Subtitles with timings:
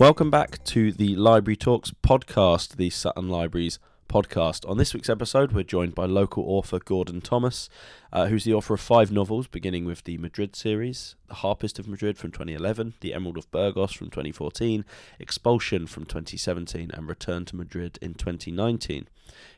[0.00, 3.78] Welcome back to the Library Talks podcast, the Sutton Libraries
[4.08, 4.66] podcast.
[4.66, 7.68] On this week's episode, we're joined by local author Gordon Thomas,
[8.10, 11.86] uh, who's the author of five novels, beginning with the Madrid series, The Harpist of
[11.86, 14.86] Madrid from 2011, The Emerald of Burgos from 2014,
[15.18, 19.06] Expulsion from 2017, and Return to Madrid in 2019.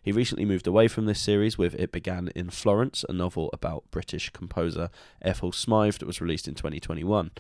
[0.03, 3.85] He recently moved away from this series with It Began in Florence, a novel about
[3.93, 4.91] British composer
[5.23, 7.31] Ethel Smyth that was released in 2021.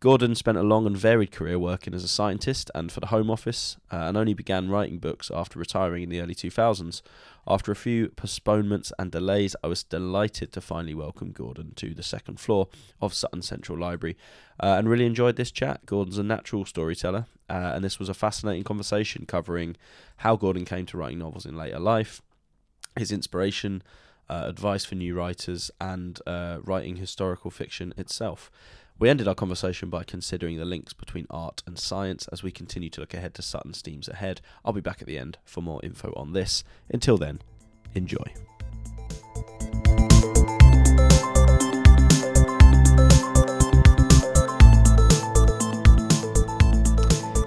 [0.00, 3.30] Gordon spent a long and varied career working as a scientist and for the Home
[3.30, 7.02] Office, uh, and only began writing books after retiring in the early 2000s.
[7.46, 12.02] After a few postponements and delays, I was delighted to finally welcome Gordon to the
[12.02, 12.68] second floor
[13.02, 14.16] of Sutton Central Library
[14.58, 15.84] uh, and really enjoyed this chat.
[15.84, 19.76] Gordon's a natural storyteller, uh, and this was a fascinating conversation covering
[20.18, 22.22] how Gordon came to writing novels in later life,
[22.96, 23.82] his inspiration,
[24.30, 28.50] uh, advice for new writers, and uh, writing historical fiction itself.
[29.00, 32.90] We ended our conversation by considering the links between art and science as we continue
[32.90, 34.42] to look ahead to Sutton STEAMs ahead.
[34.62, 36.64] I'll be back at the end for more info on this.
[36.90, 37.40] Until then,
[37.94, 38.26] enjoy.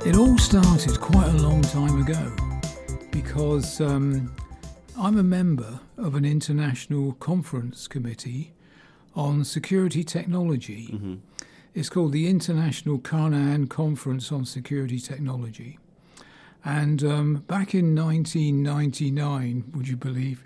[0.03, 2.35] It all started quite a long time ago
[3.11, 4.35] because um,
[4.97, 8.53] I'm a member of an international conference committee
[9.15, 10.89] on security technology.
[10.91, 11.13] Mm-hmm.
[11.73, 15.79] It's called the International Carnahan Conference on Security Technology.
[16.63, 20.43] And um, back in 1999, would you believe,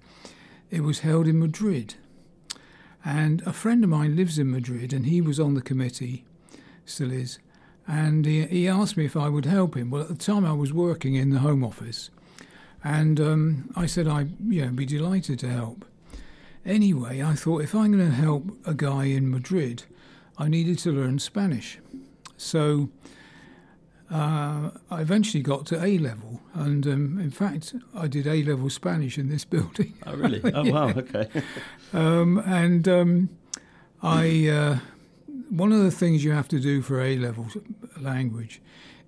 [0.72, 1.95] it was held in Madrid.
[3.03, 6.23] And a friend of mine lives in Madrid, and he was on the committee,
[6.86, 7.39] still is.
[7.86, 9.89] And he, he asked me if I would help him.
[9.89, 12.09] Well, at the time, I was working in the Home Office.
[12.86, 15.83] And um, I said I'd you know, be delighted to help.
[16.65, 19.83] Anyway, I thought if I'm going to help a guy in Madrid,
[20.37, 21.80] I needed to learn Spanish.
[22.37, 22.89] So
[24.11, 28.70] uh, I eventually got to A level, and um, in fact, I did A level
[28.70, 29.93] Spanish in this building.
[30.05, 30.42] Oh, really?
[30.53, 30.71] Oh, yeah.
[30.71, 30.89] wow.
[30.89, 31.27] Okay.
[31.93, 33.30] um, and um,
[34.02, 34.77] I, uh,
[35.49, 37.47] one of the things you have to do for A level
[37.99, 38.61] language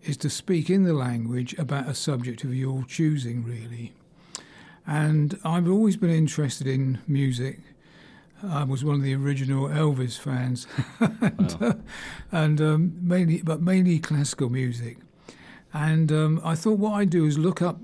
[0.04, 3.94] is to speak in the language about a subject of your choosing, really.
[4.88, 7.60] And I've always been interested in music
[8.48, 10.66] I was one of the original Elvis fans,
[11.00, 11.68] and, wow.
[11.70, 11.74] uh,
[12.32, 14.98] and um, mainly, but mainly classical music.
[15.74, 17.80] And um, I thought what I'd do is look up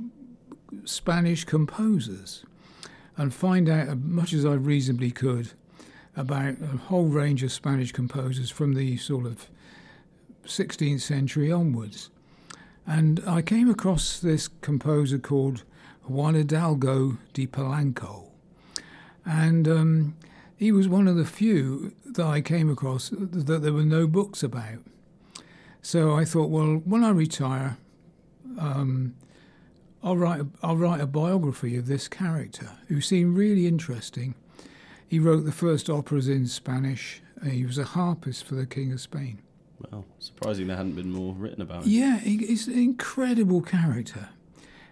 [0.86, 2.46] Spanish composers
[3.18, 5.52] and find out as much as I reasonably could
[6.16, 9.50] about a whole range of Spanish composers from the sort of
[10.46, 12.10] 16th century onwards.
[12.88, 15.64] And I came across this composer called
[16.08, 18.30] Juan Hidalgo de Polanco.
[19.26, 20.16] And um,
[20.58, 24.42] he was one of the few that I came across that there were no books
[24.44, 24.80] about.
[25.82, 27.78] So I thought, well, when I retire,
[28.58, 29.16] um,
[30.04, 34.36] I'll write a, I'll write a biography of this character who seemed really interesting.
[35.08, 37.22] He wrote the first operas in Spanish.
[37.44, 39.40] He was a harpist for the King of Spain.
[39.92, 41.90] Wow, surprising there hadn't been more written about him.
[41.90, 44.30] Yeah, he's an incredible character.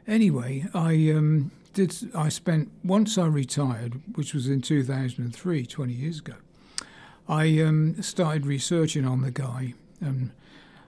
[0.06, 6.20] Anyway, I um, did I spent once I retired, which was in 2003, 20 years
[6.20, 6.36] ago.
[7.28, 10.32] I um, started researching on the guy, and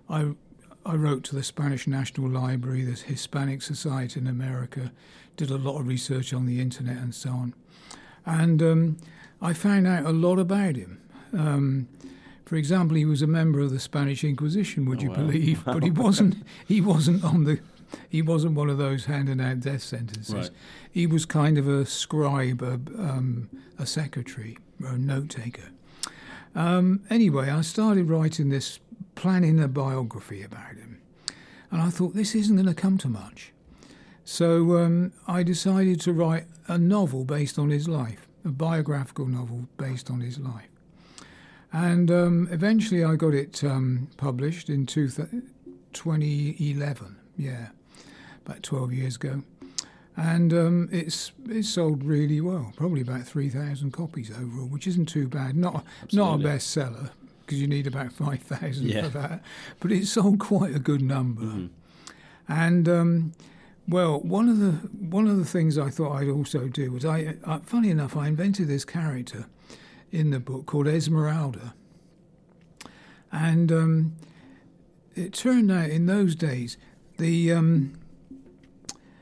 [0.09, 0.33] I
[0.85, 4.91] I wrote to the Spanish National Library, the Hispanic Society in America,
[5.35, 7.53] did a lot of research on the internet and so on,
[8.25, 8.97] and um,
[9.41, 11.01] I found out a lot about him.
[11.33, 11.87] Um,
[12.45, 14.85] for example, he was a member of the Spanish Inquisition.
[14.85, 15.15] Would oh, you wow.
[15.15, 15.65] believe?
[15.65, 16.35] But he wasn't.
[16.67, 17.59] He wasn't on the
[18.09, 20.33] he wasn't one of those handing out death sentences.
[20.33, 20.49] Right.
[20.91, 25.69] He was kind of a scribe, a, um, a secretary, a note taker.
[26.55, 28.79] Um, anyway, I started writing this,
[29.15, 31.01] planning a biography about him.
[31.71, 33.51] And I thought, this isn't going to come to much.
[34.23, 39.67] So um, I decided to write a novel based on his life, a biographical novel
[39.77, 40.69] based on his life.
[41.71, 45.27] And um, eventually I got it um, published in two th-
[45.91, 47.67] 2011 yeah,
[48.45, 49.43] about 12 years ago.
[50.17, 55.27] And um, it's it's sold really well, probably about 3,000 copies overall, which isn't too
[55.27, 55.57] bad.
[55.57, 55.83] Not,
[56.13, 57.09] not a bestseller,
[57.41, 59.03] because you need about 5,000 yeah.
[59.03, 59.43] for that,
[59.79, 61.41] but it sold quite a good number.
[61.41, 61.65] Mm-hmm.
[62.47, 63.33] And um,
[63.87, 64.71] well, one of the
[65.09, 68.27] one of the things I thought I'd also do was I, uh, funny enough, I
[68.27, 69.45] invented this character
[70.11, 71.73] in the book called Esmeralda,
[73.31, 74.15] and um,
[75.15, 76.77] it turned out in those days
[77.17, 77.93] the um,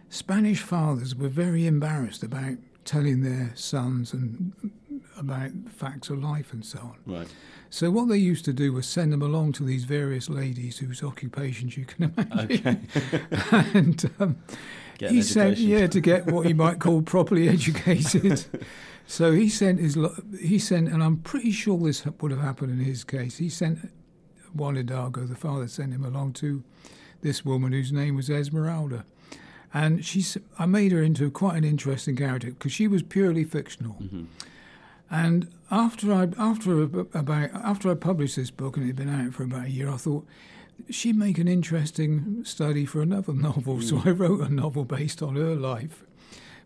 [0.09, 4.71] Spanish fathers were very embarrassed about telling their sons and
[5.17, 6.97] about facts of life and so on.
[7.05, 7.27] Right.
[7.69, 11.01] So what they used to do was send them along to these various ladies whose
[11.01, 12.87] occupations you can imagine.
[12.95, 13.21] Okay.
[13.73, 14.37] and um,
[14.99, 18.45] he sent yeah to get what you might call properly educated.
[19.07, 19.97] so he sent his
[20.39, 23.37] he sent, and I'm pretty sure this would have happened in his case.
[23.37, 23.91] He sent
[24.53, 26.63] Juan Hidalgo, the father, sent him along to
[27.23, 29.03] this woman whose name was Esmeralda,
[29.73, 33.95] and she's I made her into quite an interesting character because she was purely fictional.
[34.01, 34.25] Mhm.
[35.09, 39.33] And after I after about after I published this book and it had been out
[39.33, 40.25] for about a year, I thought
[40.89, 43.81] she'd make an interesting study for another novel.
[43.81, 46.03] So I wrote a novel based on her life,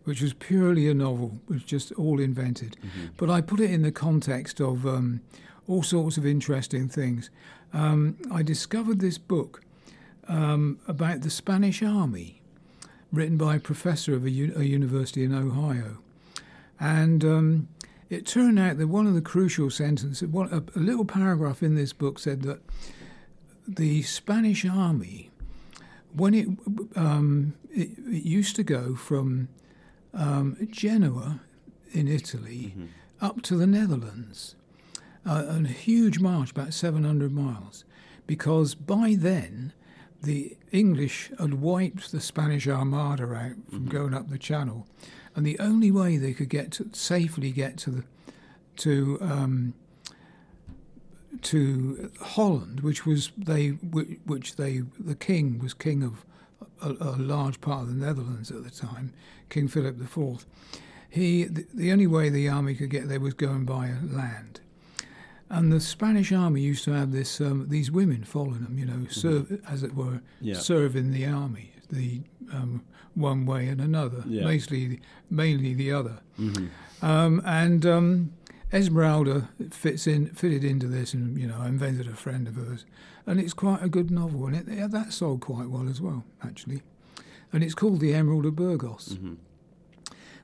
[0.04, 2.76] which was purely a novel, it was just all invented.
[3.16, 5.20] But I put it in the context of um,
[5.66, 7.30] all sorts of interesting things.
[7.74, 9.60] Um, I discovered this book
[10.28, 12.40] um, about the Spanish Army,
[13.12, 15.98] written by a professor of a, u- a university in Ohio,
[16.78, 17.24] and.
[17.24, 17.68] Um,
[18.10, 21.74] it turned out that one of the crucial sentences, one, a, a little paragraph in
[21.74, 22.60] this book said that
[23.66, 25.28] the Spanish army,
[26.14, 26.48] when it,
[26.96, 29.48] um, it, it used to go from
[30.14, 31.40] um, Genoa
[31.92, 32.86] in Italy Mm-hmm.
[33.20, 34.54] up to the Netherlands,
[35.26, 37.84] uh, a huge march, about 700 miles,
[38.26, 39.74] because by then
[40.22, 44.86] the English had wiped the Spanish Armada out from going up the Channel,
[45.34, 48.04] and the only way they could get to safely get to the
[48.78, 49.74] to um,
[51.42, 56.24] to Holland, which was they which they the king was king of
[56.82, 59.12] a, a large part of the Netherlands at the time,
[59.48, 60.46] King Philip IV.
[61.10, 64.60] He the, the only way the army could get there was going by land.
[65.50, 69.06] And the Spanish army used to have this um, these women following them, you know,
[69.08, 70.56] serve as it were, Yeah.
[70.58, 72.20] serve in the army, the
[72.52, 72.82] um,
[73.14, 74.44] one way and another, Yeah.
[74.44, 75.00] mostly
[75.30, 76.18] mainly the other.
[76.38, 76.68] Mhm.
[77.02, 78.32] Um, and um,
[78.72, 82.84] Esmeralda fits in, fitted into this, and you know, I invented a friend of hers,
[83.26, 86.24] and it's quite a good novel, and it, yeah, that sold quite well as well,
[86.42, 86.82] actually.
[87.52, 89.16] And it's called The Emerald of Burgos.
[89.18, 89.36] Mhm.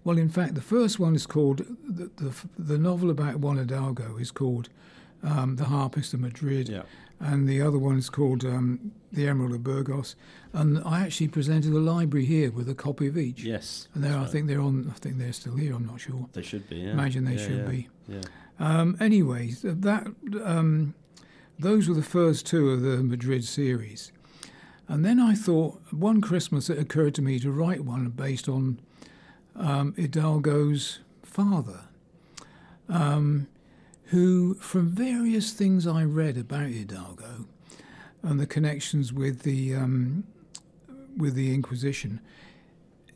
[0.02, 4.16] Well, in fact, the first one is called the the, the novel about Juan Hidalgo
[4.16, 4.68] is called
[5.24, 6.82] um, The Harpist of Madrid, Yeah.
[7.20, 10.14] and the other one is called um, The Emerald of Burgos.
[10.52, 13.42] And I actually presented the library here with a copy of each.
[13.42, 13.88] Yes.
[13.94, 14.30] And there, I right.
[14.30, 14.88] think they're on.
[14.94, 15.74] I think they're still here.
[15.74, 16.28] I'm not sure.
[16.32, 16.76] they should be.
[16.76, 16.92] Yeah.
[16.92, 17.68] Imagine they Yeah, should yeah.
[17.70, 17.88] be.
[18.08, 18.20] Yeah.
[18.60, 20.06] Um, anyway, that
[20.44, 20.94] um,
[21.58, 24.12] those were the first two of the Madrid series,
[24.86, 28.78] and then I thought one Christmas it occurred to me to write one based on
[29.56, 31.80] um, Hidalgo's father,
[32.88, 33.48] um,
[34.14, 37.46] who, from various things I read about Hidalgo
[38.22, 40.24] and the connections with the um,
[41.16, 42.20] with the Inquisition,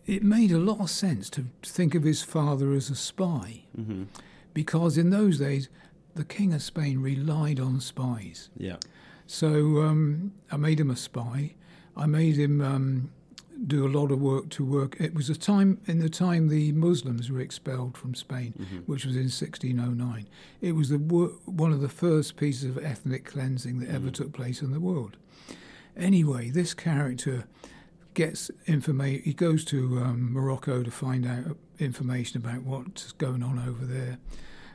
[0.07, 4.05] it made a lot of sense to think of his father as a spy hmm
[4.55, 5.69] because in those days
[6.17, 8.51] the King of Spain relied on spies.
[8.57, 8.79] Yeah.
[9.25, 11.55] So um, I made him a spy.
[11.97, 13.13] I made him um,
[13.67, 14.97] do a lot of work to work.
[15.01, 19.17] It was a time in the time the Muslims were expelled from Spain, which was
[19.17, 20.29] in 1609.
[20.61, 24.33] It was the wor- one of the first pieces of ethnic cleansing that ever took
[24.33, 25.17] place in the world.
[25.97, 27.47] Anyway, this character
[28.15, 29.23] gets information.
[29.25, 34.19] He goes to um, Morocco to find out information about what's going on over there,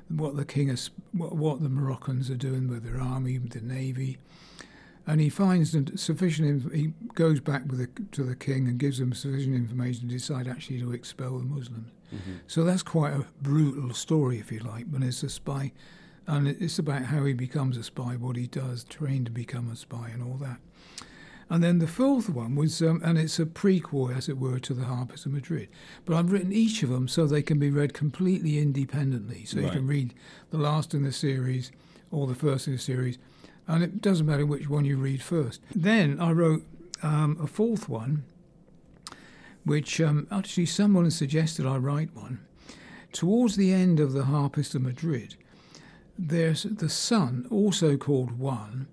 [0.09, 4.17] what the king is, what, what the Moroccans are doing with their army, the navy,
[5.05, 6.73] and he finds that sufficient.
[6.73, 10.47] He goes back with the, to the king and gives him sufficient information to decide
[10.47, 11.91] actually to expel the Muslims.
[12.47, 15.71] So that's quite a brutal story, if you like, but it's a spy,
[16.27, 19.75] and it's about how he becomes a spy, what he does, trained to become a
[19.75, 20.59] spy, and all that.
[21.49, 24.73] And then the fourth one was, um, and it's a prequel, as it were, to
[24.73, 25.67] the Harpist of Madrid.
[26.05, 29.43] But I've written each of them so they can be read completely independently.
[29.45, 30.13] So you can read
[30.51, 31.71] the last in the series
[32.11, 33.17] or the first in the series,
[33.67, 35.61] and it doesn't matter which one you read first.
[35.73, 36.65] Then I wrote
[37.01, 38.23] um, a fourth one,
[39.63, 42.39] which um, actually someone suggested I write one.
[43.11, 45.35] Towards the end of the Harpist of Madrid,
[46.17, 48.87] there's the son, also called Juan,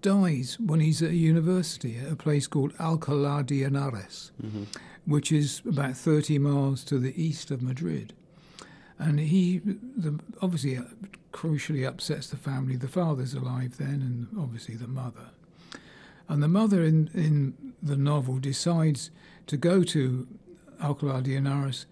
[0.00, 4.30] dies when he's at a university at a place called Alcalá de Henares,
[5.06, 8.14] which is about 30 miles to the east of Madrid.
[8.98, 10.82] And he the, obviously uh,
[11.32, 12.76] crucially upsets the family.
[12.76, 15.30] The father's alive then, and obviously the mother.
[16.28, 19.10] And the mother in, in the novel decides
[19.46, 20.26] to go to
[20.82, 21.86] Alcalá de Henares,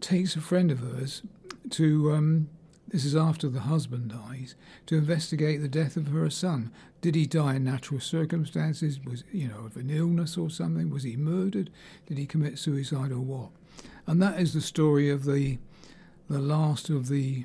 [0.00, 1.22] takes a friend of hers
[1.70, 2.48] to, um,
[2.88, 4.54] this is after the husband dies,
[4.86, 6.72] to investigate the death of her son.
[7.00, 8.98] Did he die in natural circumstances?
[9.04, 10.90] Was, you know, of an illness or something?
[10.90, 11.70] Was he murdered?
[12.06, 13.50] Did he commit suicide or what?
[14.06, 15.58] And that is the story of the,
[16.28, 17.44] the last of the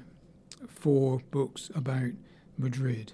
[0.68, 2.12] four books about
[2.58, 3.14] Madrid,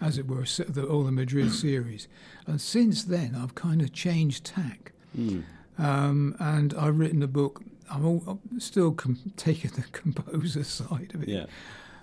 [0.00, 2.08] as it were, the, all the Madrid series.
[2.46, 4.92] And since then, I've kind of changed tack.
[5.16, 5.44] Mm.
[5.78, 7.62] Um, and I've written a book.
[7.90, 11.28] I'm, all, I'm still com- taking the composer side of it.
[11.28, 11.46] Yeah.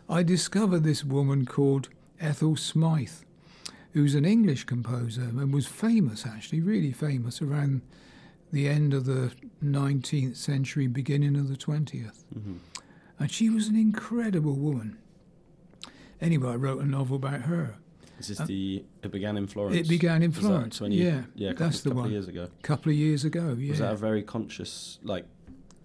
[0.10, 1.90] I discovered this woman called
[2.20, 3.24] Ethel Smyth,
[3.94, 7.82] who's an English composer and was famous, actually, really famous around
[8.52, 9.32] the end of the
[9.64, 12.24] 19th century, beginning of the 20th.
[12.34, 12.58] hmm
[13.20, 14.98] And she was an incredible woman.
[16.22, 17.76] Anyway, I wrote a novel about her.
[18.20, 18.84] Is this the?
[19.02, 19.78] It began in Florence.
[19.78, 20.78] It began in Florence.
[20.78, 21.50] 20 yeah, Yeah.
[21.50, 22.06] a Couple, that's the couple one.
[22.08, 22.44] Of years ago.
[22.44, 23.56] A couple of years ago.
[23.58, 23.70] Yeah.
[23.72, 25.26] Was that a very conscious, like,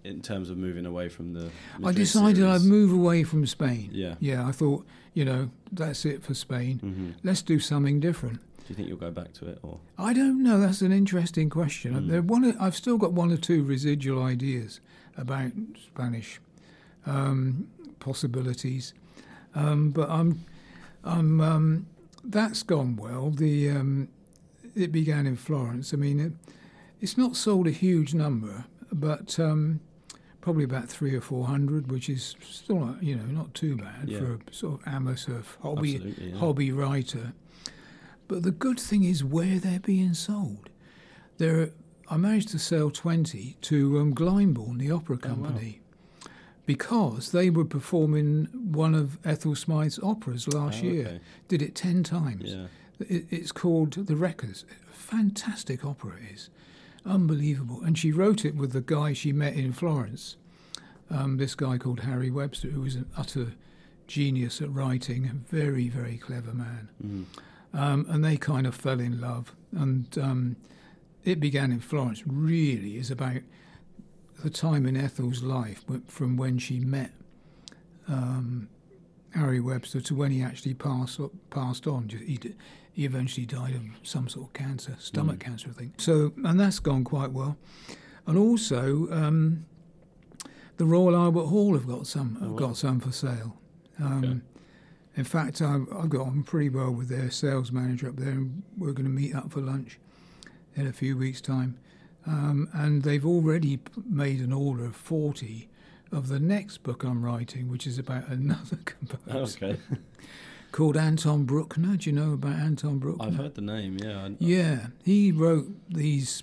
[0.02, 1.50] in terms of moving away from the?
[1.84, 2.62] I decided series?
[2.62, 3.90] I'd move away from Spain.
[3.92, 4.16] Yeah.
[4.18, 6.78] Yeah, I thought, you know, that's it for Spain.
[6.78, 8.40] hmm Let's do something different.
[8.40, 9.78] Do you think you'll go back to it, or?
[9.98, 10.58] I don't know.
[10.58, 11.94] That's an interesting question.
[11.94, 12.08] Mm.
[12.08, 14.80] There one, I've still got one or two residual ideas
[15.16, 15.52] about
[15.86, 16.40] Spanish
[17.06, 17.68] um,
[18.00, 18.94] possibilities,
[19.54, 20.44] um, but I'm,
[21.04, 21.40] I'm.
[21.40, 21.86] Um,
[22.26, 23.30] that's gone well.
[23.30, 24.08] The um,
[24.74, 25.92] it began in Florence.
[25.92, 26.32] I mean, it,
[27.00, 29.80] it's not sold a huge number, but um,
[30.40, 34.08] probably about three or four hundred, which is still, not, you know, not too bad
[34.08, 34.18] Yeah.
[34.20, 36.38] for a sort of amateur hobby Yeah.
[36.38, 37.32] hobby writer.
[38.26, 40.70] But the good thing is where they're being sold.
[41.36, 41.70] There,
[42.08, 45.80] I managed to sell twenty to um, Glyndebourne, the opera Oh, company,
[46.66, 51.06] because they were performing one of Ethel Smyth's operas last Oh, year.
[51.06, 51.20] okay.
[51.48, 52.52] Did it ten times.
[52.54, 52.66] Yeah.
[53.00, 54.64] It, it's called The Wreckers.
[54.92, 56.50] Fantastic opera it is.
[57.04, 57.82] Unbelievable.
[57.84, 60.36] And she wrote it with the guy she met in Florence,
[61.10, 63.52] um, this guy called Harry Brewster, who was an utter
[64.06, 66.88] genius at writing, a very, very clever man.
[67.04, 67.24] Mhm.
[67.78, 69.52] Um, and they kind of fell in love.
[69.76, 70.56] And um,
[71.24, 73.38] it began in Florence, really is about
[74.44, 77.10] the time in Ethel's life from when she met
[78.08, 78.68] um,
[79.34, 81.18] Harry Brewster to when he actually passed
[81.50, 82.08] passed on.
[82.10, 82.38] He,
[82.92, 85.40] he eventually died of some sort of cancer, stomach Mm.
[85.40, 85.94] cancer, I think.
[86.00, 87.56] So, and that's gone quite well.
[88.26, 89.64] And also, um,
[90.76, 92.58] the Royal Albert Hall have got some Oh, have wow.
[92.58, 93.56] got some for sale.
[93.98, 94.40] Um, Okay.
[95.16, 98.64] In fact, I, I got on pretty well with their sales manager up there, and
[98.76, 100.00] we're going to meet up for lunch
[100.74, 101.78] in a few weeks' time.
[102.26, 105.68] Um, and they've already made an order of 40
[106.12, 109.78] of the next book I'm writing, which is about another composer Okay.
[110.72, 111.96] called Anton Bruckner.
[111.96, 113.26] Do you know about Anton Bruckner?
[113.26, 113.98] I've heard the name.
[114.02, 114.24] Yeah.
[114.26, 116.42] I, Yeah, he wrote these.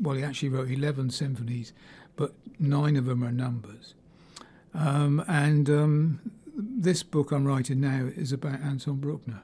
[0.00, 1.72] Well, he actually wrote eleven symphonies,
[2.16, 3.94] but nine of them are numbers.
[4.74, 6.20] Um, and um,
[6.56, 9.42] this book I'm writing now is about Anton Bruckner.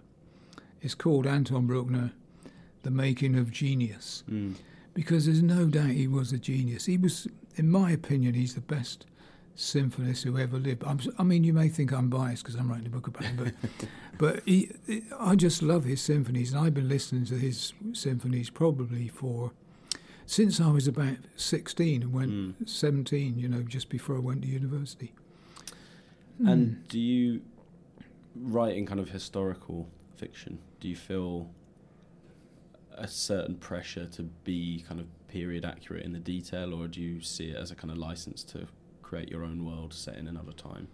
[0.81, 2.13] It's called Anton Bruckner,
[2.83, 4.55] The Making of Genius, Mm.
[4.95, 6.87] Because there's no doubt he was a genius.
[6.87, 9.07] He was, in my opinion, he's the best
[9.57, 10.83] symphonist who ever lived.
[10.85, 13.37] I'm, I mean, you may think I'm biased because I'm writing a book about him,
[13.37, 14.71] but but he,
[15.19, 19.53] I just love his symphonies, and I've been listening to his symphonies probably for
[20.27, 22.69] since I was about 16 and went Mm.
[22.69, 23.39] 17.
[23.39, 25.13] You know, just before I went to university.
[26.39, 26.49] Hmm.
[26.49, 27.43] And do you
[28.35, 30.59] write in kind of historical fiction?
[30.81, 31.51] Do you feel
[32.95, 37.21] a certain pressure to be kind of period accurate in the detail, or do you
[37.21, 38.67] see it as a kind of license to
[39.03, 40.89] create your own world set in another time?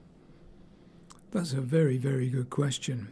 [1.31, 3.09] That's a very, very good question.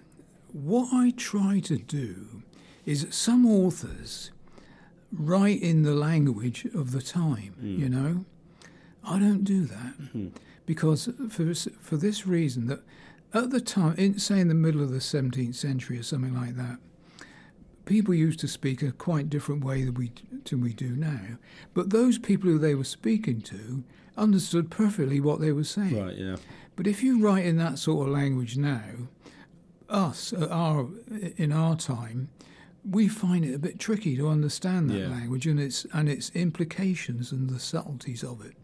[0.52, 2.42] What I try to do
[2.86, 4.30] is some authors
[5.12, 7.78] write in the language of the time, Mm.
[7.78, 8.24] you know.
[9.04, 10.32] I don't do that Mhm.
[10.66, 12.82] because for for this reason that
[13.32, 16.56] at the time, in, say in the middle of the 17th century or something like
[16.56, 16.78] that,
[17.88, 20.12] people used to speak a quite different way than we
[20.48, 21.38] than we do now.
[21.74, 23.82] But those people who they were speaking to
[24.16, 25.98] understood perfectly what they were saying.
[25.98, 26.16] Right.
[26.16, 26.36] Yeah.
[26.76, 29.08] But if you write in that sort of language now,
[29.88, 30.86] us at our
[31.36, 32.28] in our time,
[32.88, 35.08] we find it a bit tricky to understand that Yeah.
[35.08, 38.54] language and its and its implications and the subtleties of it.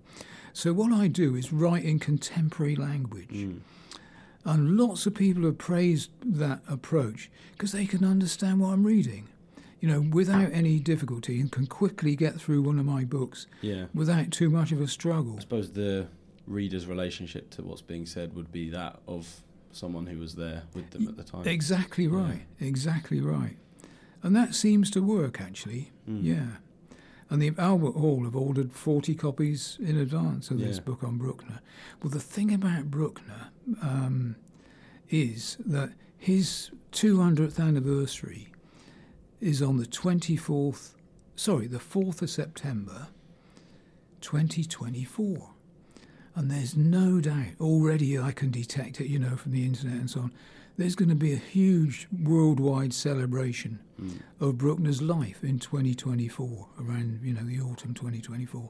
[0.53, 3.59] So what I do is write in contemporary language, Mm.
[4.45, 9.29] And lots of people have praised that approach because they can understand what I'm reading,
[9.81, 13.87] you know, without any difficulty, and can quickly get through one of my books Yeah.
[13.95, 15.37] without too much of a struggle.
[15.39, 16.09] I suppose the
[16.47, 20.91] reader's relationship to what's being said would be that of someone who was there with
[20.91, 21.47] them at the time.
[21.49, 22.43] Exactly right.
[22.61, 23.57] Exactly right.
[24.23, 25.91] And that seems to work, actually.
[26.09, 26.23] Mm.
[26.23, 26.47] Yeah.
[27.31, 30.83] And the Albert Hall have ordered 40 copies in advance of this Yeah.
[30.83, 31.61] book on Bruckner.
[32.03, 33.49] Well, the thing about Bruckner
[33.83, 34.37] um,
[35.11, 38.49] is that his 200th anniversary
[39.41, 40.95] is on the 24th,
[41.35, 43.09] sorry, the 4th of September
[44.21, 45.51] 2024.
[46.37, 50.11] And there's no doubt, already I can detect it, you know, from the internet and
[50.11, 50.33] so on.
[50.77, 54.19] There's going to be a huge worldwide celebration Mm.
[54.41, 58.69] of Bruckner's life in 2024, around, you know, the autumn 2024.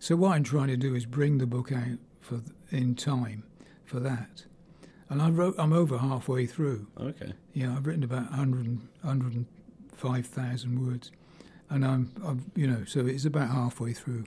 [0.00, 2.40] So what I'm trying to do is bring the book out for
[2.72, 3.44] in time
[3.84, 4.44] for that.
[5.08, 6.88] And I wrote, I'm over halfway through.
[7.00, 7.32] Okay.
[7.52, 11.12] Yeah, I've written about 100, 105,000 words.
[11.70, 14.24] And I'm, I've, you know, so it's about halfway through.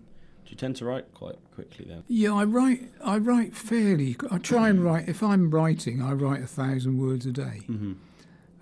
[0.50, 2.04] Do you tend to write quite quickly then?
[2.08, 2.92] Yeah, I write.
[3.06, 4.16] I write fairly.
[4.32, 5.08] I try and write.
[5.08, 7.62] If I'm writing, I write a thousand words a day.
[7.70, 7.94] Mm-hmm.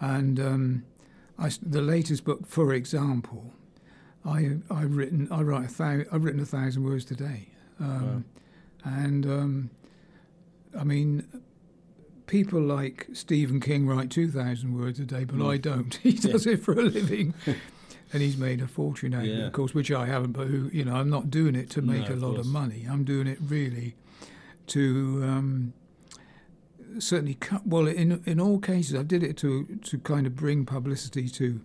[0.01, 0.83] And um,
[1.39, 3.53] I, the latest book, for example,
[4.25, 5.29] I I written.
[5.31, 7.47] I write a thou, I've written a thousand words today.
[7.79, 8.25] Um,
[8.83, 9.69] And um,
[10.77, 11.25] I mean,
[12.25, 15.49] people like Stephen King write two thousand words a day, but Mm.
[15.53, 15.95] I don't.
[16.03, 17.33] He does it for a living.
[18.13, 20.31] And he's made a fortune out of it, of course, which I haven't.
[20.31, 22.47] But who, you know, I'm not doing it to No, make a of lot course.
[22.47, 22.85] of money.
[22.89, 23.95] I'm doing it really
[24.67, 25.73] to um,
[26.99, 27.67] certainly cut.
[27.67, 31.61] Well, in in all cases, I did it to to kind of bring publicity to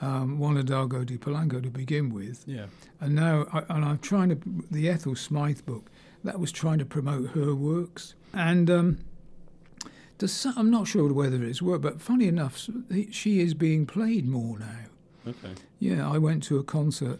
[0.00, 2.66] um, Juan Hidalgo de Polanco to begin with, Yeah.
[3.00, 4.38] and now I, and I'm trying to
[4.70, 5.90] the Ethel Smyth book
[6.24, 8.98] that was trying to promote her works, and um,
[10.24, 12.68] some, I'm not sure whether it's worked, but funny enough,
[13.10, 14.86] she is being played more now.
[15.26, 15.54] Okay.
[15.78, 17.18] Yeah, I went to a concert,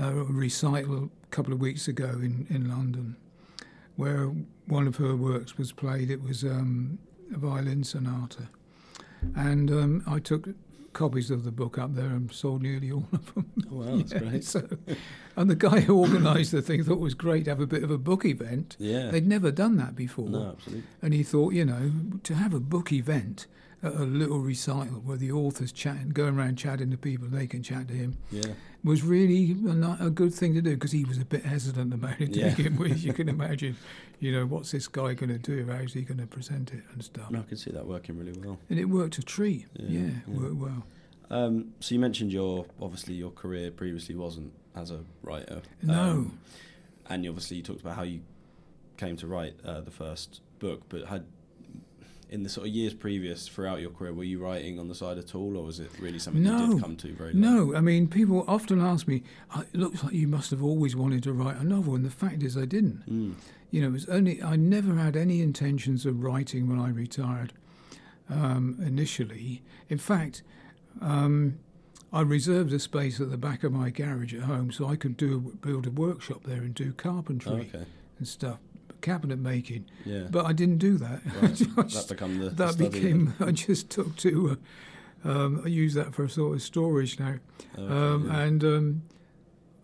[0.00, 3.16] uh, a recital a couple of weeks ago in, in London,
[3.96, 4.32] where
[4.66, 6.10] one of her works was played.
[6.10, 6.98] It was um,
[7.34, 8.48] a violin sonata.
[9.36, 10.48] And um, I took
[10.92, 13.50] copies of the book up there and sold nearly all of them.
[13.70, 14.44] Oh, wow, that's Yeah, great.
[14.44, 14.66] So,
[15.36, 17.84] and the guy who organised the thing thought it was great to have a bit
[17.84, 18.76] of a book event.
[18.78, 19.10] Yeah.
[19.10, 20.28] They'd never done that before.
[20.28, 20.84] No, absolutely.
[21.02, 21.92] And he thought, you know,
[22.24, 23.46] to have a book event
[23.82, 27.88] a little recital where the author's chatting, going around chatting to people, they can chat
[27.88, 28.52] to him, Yeah.
[28.84, 32.20] was really a, a good thing to do because he was a bit hesitant about
[32.20, 32.54] it to Yeah.
[32.54, 33.02] begin with.
[33.02, 33.76] You can imagine,
[34.18, 35.66] you know, what's this guy going to do?
[35.70, 37.30] How's he going to present it and stuff?
[37.30, 38.58] No, I can see that working really well.
[38.68, 39.66] And it worked a treat.
[39.74, 40.38] Yeah, Yeah, yeah.
[40.38, 40.84] worked well.
[41.30, 45.62] Um, so you mentioned your obviously your career previously wasn't as a writer.
[45.82, 45.94] No.
[46.10, 46.38] Um,
[47.08, 48.20] and you obviously you talked about how you
[48.98, 51.24] came to write uh, the first book, but had
[52.30, 55.18] in the sort of years previous throughout your career, were you writing on the side
[55.18, 56.74] at all, or was it really something you No.
[56.74, 57.40] did come to very late?
[57.40, 59.22] No, I mean, people often ask me,
[59.54, 61.94] "Oh, it looks like you must have always wanted to write a novel.
[61.96, 63.02] And the fact is, I didn't.
[63.10, 63.34] Mm.
[63.72, 67.52] You know, it was only I never had any intentions of writing when I retired.
[68.28, 70.42] Um, initially, in fact,
[71.00, 71.58] um,
[72.12, 75.16] I reserved a space at the back of my garage at home so I could
[75.16, 77.86] do build a workshop there and do carpentry Oh, okay.
[78.18, 78.58] and stuff,
[79.00, 79.86] cabinet making.
[80.04, 80.26] Yeah.
[80.30, 81.20] But I didn't do that.
[81.40, 81.54] Right.
[81.54, 83.34] just- that the, that became.
[83.40, 84.50] I just took to.
[85.24, 87.34] Uh, um, I use that for a sort of storage now.
[87.78, 88.40] Okay, um, yeah.
[88.40, 89.02] and um,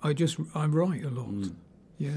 [0.02, 1.30] I just I write a lot.
[1.30, 1.54] Mm.
[1.98, 2.10] Yeah.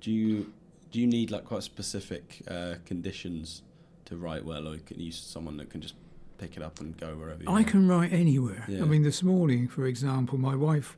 [0.00, 0.52] Do you
[0.90, 3.62] do you need like quite specific uh, conditions
[4.06, 5.94] to write well, or can you someone that can just
[6.38, 7.68] pick it up and go wherever you I want?
[7.68, 8.64] can write anywhere.
[8.68, 8.82] Yeah.
[8.82, 10.96] I mean, this morning, for example, my wife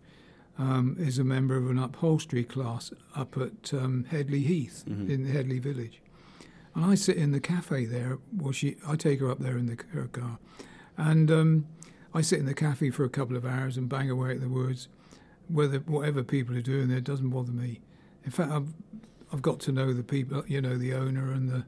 [0.58, 5.08] um, is a member of an upholstery class up at um, Headley Heath Mhm.
[5.08, 6.00] in Headley Village,
[6.74, 8.18] and I sit in the cafe there.
[8.36, 10.38] Well, she I take her up there in the, her car,
[10.96, 11.66] and um,
[12.12, 14.48] I sit in the cafe for a couple of hours and bang away at the
[14.48, 14.88] words.
[15.48, 17.80] Whether whatever people are doing there doesn't bother me.
[18.24, 18.68] In fact, I've
[19.32, 21.64] I've got to know the people, you know, the owner and the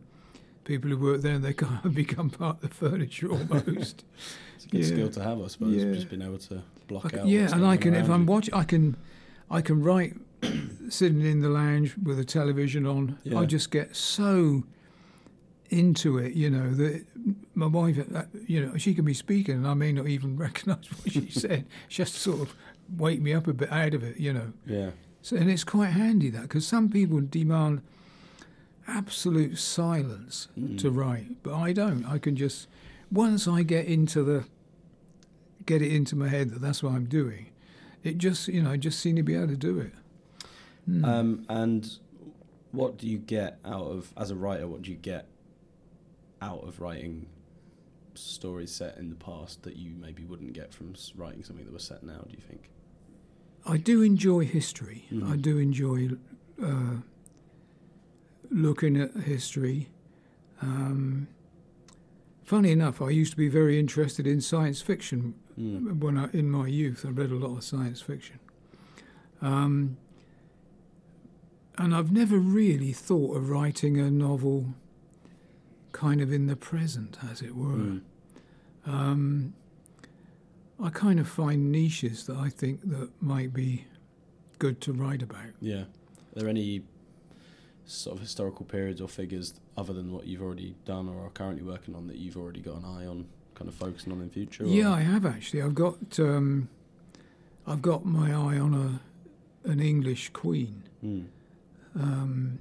[0.65, 4.05] people who work there, and they kind of become part of the furniture almost.
[4.57, 4.87] It's a good Yeah.
[4.87, 5.75] skill to have, I suppose.
[5.75, 5.93] Yeah.
[5.93, 7.27] Just being able to block I c- out.
[7.29, 8.97] yeah, and I can if I'm watching, I can,
[9.51, 10.15] I can write
[10.89, 13.19] sitting in the lounge with a television on.
[13.25, 13.39] Yeah.
[13.41, 14.65] I just get so
[15.71, 17.05] into it, you know, that
[17.55, 20.85] my wife, uh, you know, she can be speaking and I may not even recognise
[20.91, 21.65] what she said.
[21.89, 22.55] She has to sort of
[22.97, 24.53] wake me up a bit out of it, you know.
[24.67, 24.91] Yeah.
[25.23, 27.83] So, and it's quite handy that because some people demand
[28.91, 30.79] absolute silence Mm.
[30.79, 32.05] to write, but I don't.
[32.05, 32.67] I can just
[33.11, 34.45] once I get into the
[35.67, 37.47] get it into my head that that's what I'm doing.
[38.03, 39.93] It just you know I just seem to be able to do it.
[40.89, 41.05] Mm.
[41.05, 41.99] Um, and
[42.73, 44.67] what do you get out of as a writer?
[44.67, 45.27] What do you get
[46.43, 47.27] out of writing
[48.15, 51.85] stories set in the past that you maybe wouldn't get from writing something that was
[51.85, 52.23] set now?
[52.27, 52.71] Do you think?
[53.67, 55.05] I do enjoy history.
[55.13, 55.31] Mhm.
[55.31, 56.11] I do enjoy
[56.63, 56.97] uh,
[58.51, 59.89] looking at history.
[60.63, 61.29] Um,
[62.45, 65.99] funny enough, I used to be very interested in science fiction Mm.
[65.99, 68.39] when I, in my youth, I read a lot of science fiction.
[69.43, 69.99] Um,
[71.77, 74.75] and I've never really thought of writing a novel
[75.93, 77.77] kind of in the present, as it were.
[77.77, 78.01] Mm.
[78.87, 79.55] Um,
[80.83, 83.85] I kind of find niches that I think that might be
[84.59, 85.51] good to write about.
[85.61, 85.83] Yeah.
[85.83, 85.87] Are
[86.37, 86.83] there any
[87.87, 91.63] sort of historical periods or figures other than what you've already done or are currently
[91.65, 94.65] working on that you've already got an eye on, kind of focusing on in future?
[94.65, 95.63] or- Yeah, I have actually.
[95.63, 96.69] I've got um,
[97.67, 100.83] I've got my eye on a an English queen.
[101.01, 101.23] Hmm.
[101.95, 102.59] Um,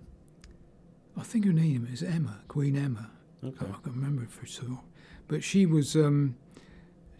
[1.17, 3.09] I think her name is Emma, Queen Emma.
[3.43, 3.55] Okay.
[3.61, 4.81] I can't remember it for sure,
[5.27, 6.35] but she was um,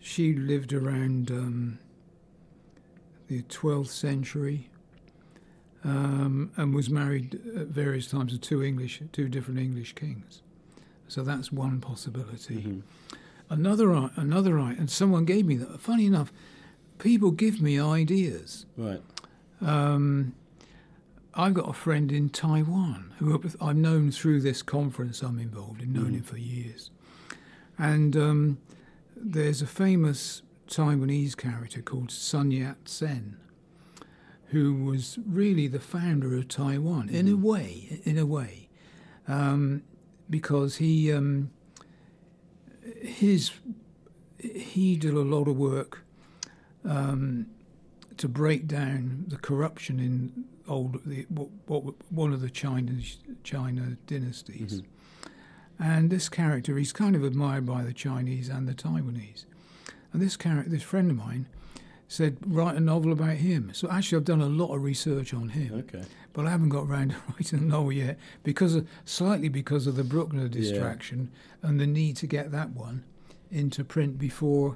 [0.01, 1.79] she lived around um,
[3.27, 4.69] the 12th century
[5.83, 10.41] um, and was married at various times to two English, two different English kings.
[11.07, 12.55] So that's one possibility.
[12.61, 12.81] Mhm.
[13.49, 15.79] Another, another, and someone gave me that.
[15.81, 16.31] Funny enough,
[16.99, 18.65] people give me ideas.
[18.77, 19.01] Right.
[19.61, 20.33] Um,
[21.33, 25.93] I've got a friend in Taiwan who I've known through this conference I'm involved in,
[25.93, 26.15] known Mm.
[26.15, 26.91] him for years.
[27.77, 28.57] And um,
[29.15, 33.37] there's a famous Taiwanese character called Sun Yat sen,
[34.49, 37.41] who was really the founder of Taiwan, in a Mhm.
[37.41, 38.67] way, in a way,
[39.27, 39.83] um,
[40.29, 41.49] because he um,
[43.01, 43.51] his
[44.39, 46.03] he did a lot of work
[46.85, 47.45] um,
[48.17, 52.93] to break down the corruption in old the, what, what one of the China
[53.43, 54.81] China dynasties.
[54.81, 54.85] Mhm.
[55.81, 59.45] And this character, he's kind of admired by the Chinese and the Taiwanese.
[60.12, 61.45] And this character, this friend of mine,
[62.09, 63.71] said write a novel about him.
[63.73, 66.03] So actually, I've done a lot of research on him, Okay.
[66.33, 69.95] but I haven't got around to writing a novel yet because of, slightly because of
[69.95, 73.03] the Bruckner distraction and the need to get that one
[73.51, 74.75] into print before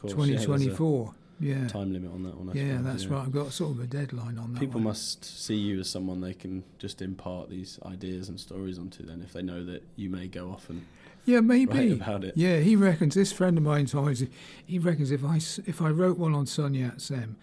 [0.00, 0.12] course.
[0.12, 1.14] yeah, there's a 2024.
[1.42, 2.50] Yeah, time limit on that one.
[2.50, 3.22] I yeah, suppose, that's right.
[3.22, 4.60] I've got sort of a deadline on that.
[4.60, 4.84] People one.
[4.84, 9.06] must see you as someone they can just impart these ideas and stories onto.
[9.06, 10.84] Then, if they know that you may go off and
[11.30, 11.92] yeah, maybe.
[11.92, 12.34] about it.
[12.36, 13.14] Yeah, he reckons.
[13.14, 14.28] This friend of mine me,
[14.66, 17.36] he reckons if I if I wrote one on Sun Yat Sen um,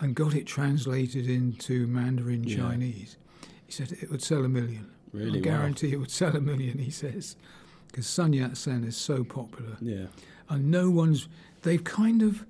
[0.00, 2.56] and got it translated into Mandarin Yeah.
[2.56, 3.16] Chinese,
[3.66, 4.90] he said it would sell a million.
[5.12, 6.78] Really, I guarantee it would sell a million.
[6.78, 7.36] He says
[7.88, 10.06] because Sun Yat Sen is so popular, Yeah.
[10.48, 11.28] and no one's.
[11.62, 12.44] They've kind of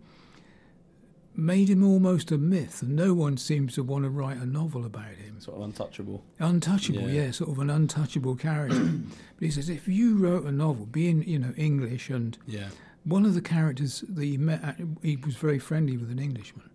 [1.37, 4.85] made him almost a myth, and no one seems to want to write a novel
[4.87, 5.41] about him.
[5.41, 6.23] Sort of untouchable.
[6.39, 7.25] Untouchable, Yeah.
[7.25, 7.31] yeah.
[7.33, 8.79] sort of an untouchable character.
[9.37, 12.69] but he says if you wrote a novel, being you know English, and Yeah.
[13.05, 16.71] one of the characters that he met, he was very friendly with an Englishman,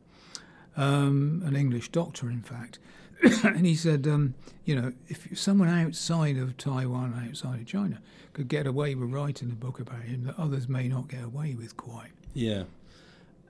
[0.77, 2.79] um, an English doctor, in fact,
[3.43, 4.33] and he said, um,
[4.65, 8.01] you know, if someone outside of Taiwan, outside of China,
[8.33, 11.53] could get away with writing a book about him, that others may not get away
[11.55, 12.11] with quite.
[12.33, 12.63] Yeah.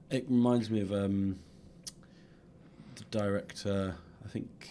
[0.10, 1.38] It reminds me of um,
[2.96, 3.96] the director.
[4.26, 4.70] I think.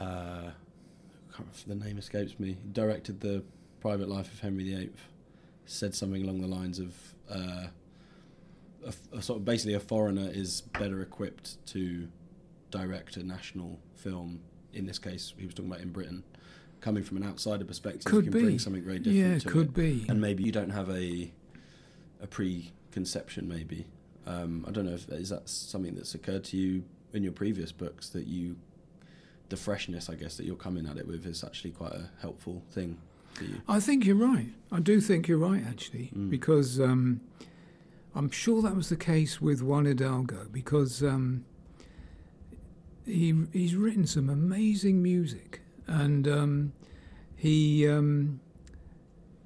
[0.00, 0.04] Uh,
[0.52, 2.48] I can't remember, the name escapes me.
[2.62, 3.42] He directed the
[3.80, 4.90] Private Life of Henry VIII.
[5.66, 6.94] Said something along the lines of.
[7.30, 7.66] Uh,
[8.86, 12.08] a, a sort of basically a foreigner is better equipped to
[12.70, 14.40] direct a national film.
[14.72, 16.22] In this case, he was talking about in Britain,
[16.80, 18.44] coming from an outsider perspective, Could you can be.
[18.46, 20.06] bring something very different Yeah, to could it be.
[20.08, 21.30] and maybe you don't have a
[22.22, 22.26] a
[23.00, 23.86] preconception maybe
[24.26, 27.72] um, I don't know if is that something that's occurred to you in your previous
[27.72, 28.56] books that you
[29.48, 32.62] the freshness I guess that you're coming at it with is actually quite a helpful
[32.70, 32.98] thing
[33.32, 34.48] for you I think you're right.
[34.72, 36.30] I do think you're right, actually, Mm.
[36.30, 37.20] because um,
[38.14, 41.44] I'm sure that was the case with Juan Hidalgo, because um,
[43.06, 46.72] he he's written some amazing music, and um,
[47.36, 48.40] he um,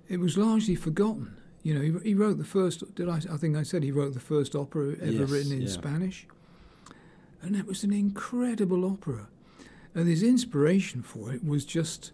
[0.08, 1.36] it was largely forgotten.
[1.64, 2.94] You know, he, he wrote the first.
[2.94, 3.16] Did I?
[3.16, 5.68] I think I said he wrote the first opera ever Yes, written in yeah.
[5.68, 6.26] Spanish,
[7.42, 9.28] and it was an incredible opera,
[9.94, 12.12] and his inspiration for it was just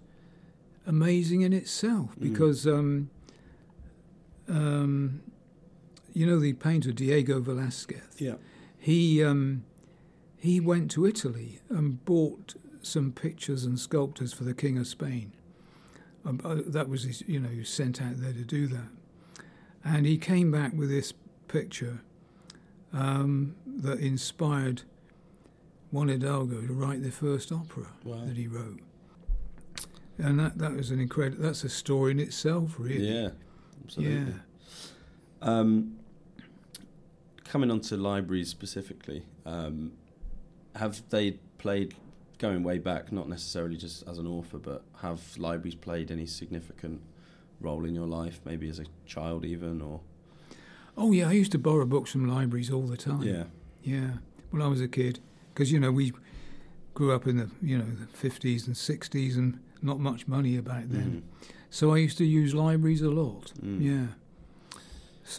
[0.87, 2.23] amazing in itself Mm.
[2.23, 3.11] because um,
[4.49, 5.21] um,
[6.13, 8.03] you know the painter Diego Velázquez.
[8.19, 8.35] yeah
[8.79, 9.65] He um,
[10.39, 15.33] he went to Italy and bought some pictures and sculptures for the King of Spain.
[16.25, 18.89] Um, uh, that was his, you know, he was sent out there to do that,
[19.85, 21.12] and he came back with this
[21.49, 22.01] picture
[22.93, 24.83] um, that inspired
[25.93, 28.81] Juan Hidalgo to write the first opera wow that he wrote.
[30.19, 31.43] And that, that was an incredible.
[31.43, 33.07] That's a story in itself, really.
[33.09, 33.31] yeah
[33.85, 34.38] absolutely Yeah.
[35.43, 35.97] um,
[37.45, 39.93] coming on to libraries specifically um,
[40.77, 41.95] have they played
[42.38, 47.01] going way back not necessarily just as an author but have libraries played any significant
[47.61, 50.01] role in your life maybe as a child even or
[50.96, 53.23] Oh yeah, I used to borrow books from libraries all the time.
[53.23, 53.44] yeah
[53.83, 54.11] Yeah,
[54.51, 55.20] when I was a kid,
[55.55, 56.12] because you know we
[56.94, 60.85] grew up in the you know the fifties and sixties and not much money back
[60.88, 61.23] then.
[61.70, 63.53] So I used to use libraries a lot.
[63.62, 63.81] Mm.
[63.81, 64.07] Yeah,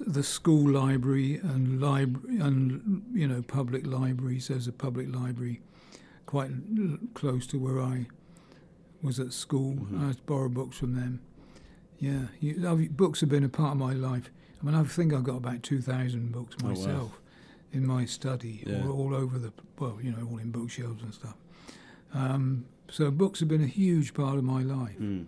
[0.07, 4.47] the school library and library and you know public libraries.
[4.47, 5.61] There's a public library
[6.25, 8.07] quite l- close to where I
[9.03, 9.73] was at school.
[9.75, 10.01] Mhm.
[10.01, 11.19] I had to borrow books from them.
[12.01, 14.31] Yeah, you, books have been a part of my life.
[14.61, 16.73] I mean, I think I've got about 2,000 books Oh, wow.
[16.73, 17.21] myself
[17.71, 18.83] in my study, Yeah.
[18.87, 21.35] all, all over the, well, you know, all in bookshelves and stuff.
[22.13, 24.97] Um, so books have been a huge part of my life.
[24.99, 25.25] Mm.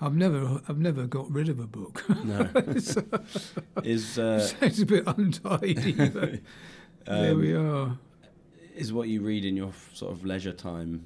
[0.00, 2.04] I've never, I've never got rid of a book.
[2.24, 2.48] No.
[3.82, 6.40] is uh, it's a bit untidy, but
[7.04, 7.98] there um, we are.
[8.76, 11.04] is what you read in your sort of leisure time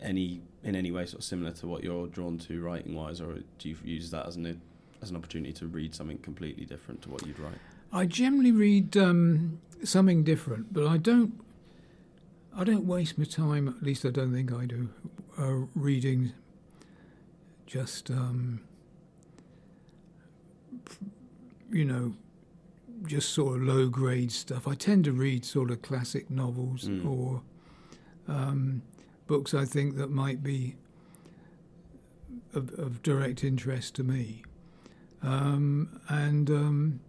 [0.00, 3.38] any in any way sort of similar to what you're drawn to writing wise, or
[3.58, 4.60] do you use that as an
[5.00, 7.58] as an opportunity to read something completely different to what you'd write?
[7.92, 11.40] I generally read um, something different, but I don't.
[12.54, 13.66] I don't waste my time.
[13.66, 14.90] At least I don't think I do.
[15.38, 16.32] Uh, reading
[17.66, 18.60] just, um,
[21.70, 22.12] you know,
[23.06, 24.68] just sort of low grade stuff.
[24.68, 27.06] I tend to read sort of classic novels Mm.
[27.06, 27.42] or
[28.28, 28.82] um,
[29.32, 30.76] books I think that might be
[32.54, 34.42] of, of direct interest to me.
[35.22, 37.00] Um, and um,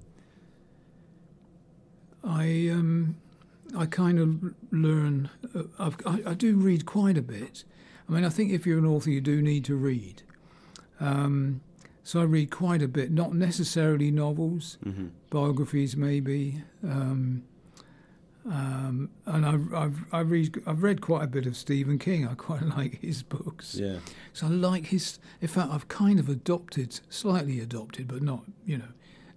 [2.23, 3.17] I um,
[3.77, 5.29] I kind of learn.
[5.53, 7.65] Uh, I've, I, I do read quite a bit.
[8.07, 10.23] I mean, I think if you're an author, you do need to read.
[11.01, 11.59] Um,
[12.03, 15.07] so I read quite a bit, not necessarily novels, Mm-hmm.
[15.29, 16.63] biographies maybe.
[18.45, 22.27] Um, and I've, I've, I read, I've read quite a bit of Stephen King.
[22.27, 23.75] I quite like his books.
[23.75, 23.97] Yeah.
[24.33, 25.19] So I like his.
[25.41, 28.89] In fact, I've kind of adopted, slightly adopted, but not, you know,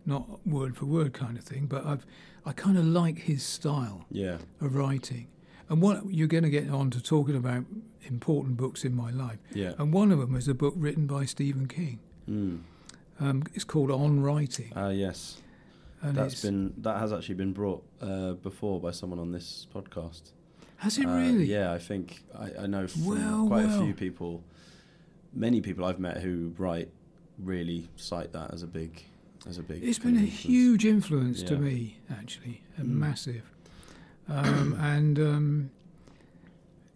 [0.05, 1.66] not word for word kind of thing.
[1.66, 2.05] But I've,
[2.45, 4.38] I kind of like his style Yeah.
[4.61, 5.29] of writing.
[5.69, 7.64] And what you're going to get on to talking about
[8.05, 9.73] important books in my life, Yeah.
[9.79, 11.99] and one of them is a book written by Stephen King.
[12.31, 12.61] Mm.
[13.19, 15.38] Um, it's called On Writing, Ah, yes.
[16.02, 20.32] And That's been that has actually been brought uh, before by someone on this podcast.
[20.78, 21.44] has it Uh, really?
[21.46, 24.42] Yeah, I think I, I know from Well, quite a few people,
[25.32, 26.88] many people I've met who write
[27.38, 29.04] really cite that as a big,
[29.48, 29.82] as a big.
[29.85, 30.40] It's been a influence.
[30.40, 32.98] huge influence to me, actually, and Mm.
[32.98, 33.42] massive.
[34.28, 35.70] Um, and um,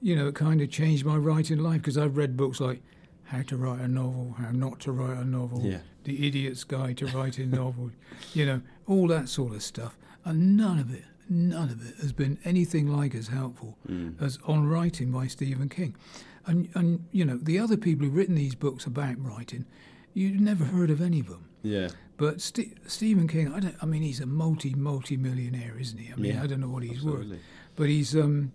[0.02, 2.82] you know, it kind of changed my writing life because I've read books like
[3.24, 5.78] How to Write a Novel, How Not to Write a Novel, Yeah,
[6.10, 7.92] The Idiot's Guide to Writing a Novel,
[8.34, 9.96] you know, all that sort of stuff.
[10.24, 14.20] And none of it, none of it has been anything like as helpful mm.
[14.20, 15.94] as On Writing by Stephen King.
[16.46, 19.66] And, and you know, the other people who've written these books about writing,
[20.12, 21.48] you've never heard of any of them.
[21.62, 23.76] yeah, But Ste Stephen King, I don't.
[23.80, 26.12] I mean, he's a multi multi millionaire, isn't he?
[26.12, 27.38] I mean, Yeah, I don't know what he's worth, absolutely.
[27.76, 28.52] but he's um,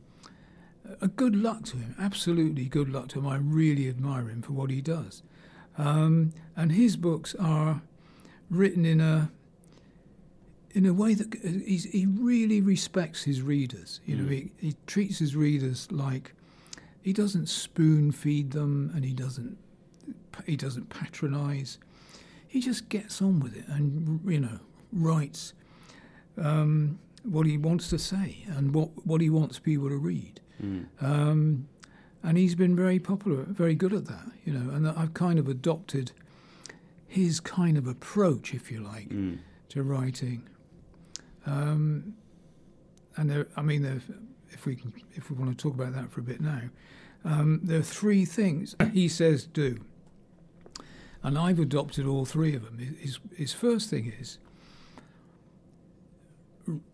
[1.00, 1.96] a good luck to him.
[1.98, 3.28] Absolutely good luck to him.
[3.28, 5.24] I really admire him for what he does.
[5.78, 7.82] Um, and his books are
[8.50, 9.30] written in a
[10.72, 11.34] in a way that
[11.66, 14.02] he's, he really respects his readers.
[14.06, 14.32] You know, Mm.
[14.32, 16.34] he, he treats his readers like
[17.02, 19.58] he doesn't spoon feed them, and he doesn't
[20.46, 21.78] he doesn't patronise.
[22.48, 24.60] He just gets on with it, and you know,
[24.92, 25.54] writes
[26.38, 30.42] um, what he wants to say and what what he wants people to read.
[30.64, 30.86] Mm.
[31.02, 31.68] Um,
[32.26, 34.74] and he's been very popular, very good at that, you know.
[34.74, 36.12] And I've kind of adopted
[37.08, 39.38] his kind of approach, if you like, Mm.
[39.70, 40.42] to writing.
[41.46, 42.16] Um,
[43.16, 44.02] and there, I mean, there,
[44.50, 46.64] if we can, if we want to talk about that for a bit now,
[47.24, 49.80] um, there are three things he says do,
[51.24, 52.78] and I've adopted all three of them.
[53.00, 54.38] His, his first thing is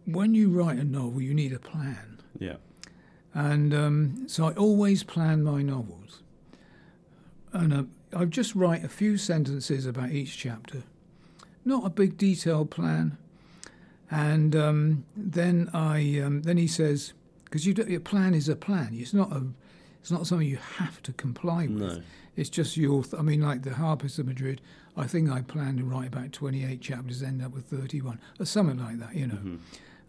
[0.06, 2.20] when you write a novel, you need a plan.
[2.38, 2.58] Yeah,
[3.34, 6.22] And um, so I always plan my novels.
[7.54, 7.84] And uh,
[8.17, 10.84] I just write a few sentences about each chapter,
[11.65, 13.17] not a big detailed plan.
[14.10, 17.13] And um, then I um, then he says,
[17.46, 18.89] because you your plan is a plan.
[18.94, 19.46] It's not a
[20.02, 21.72] it's not something you have to comply with.
[21.98, 22.02] no,
[22.36, 23.04] It's just your.
[23.04, 24.60] Th- I mean, like the Harpist of Madrid.
[24.98, 28.20] I think I planned to write about twenty eight chapters, end up with thirty one,
[28.39, 29.15] or something like that.
[29.15, 29.36] You know.
[29.36, 29.60] Mhm.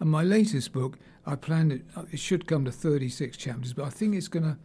[0.03, 3.85] And my latest book, I planned it, uh, it should come to 36 chapters, but
[3.85, 4.57] I think it's going to,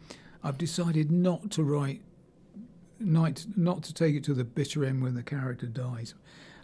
[0.43, 2.01] I've decided not to write,
[2.99, 6.15] not, not to take it to the bitter end when the character dies.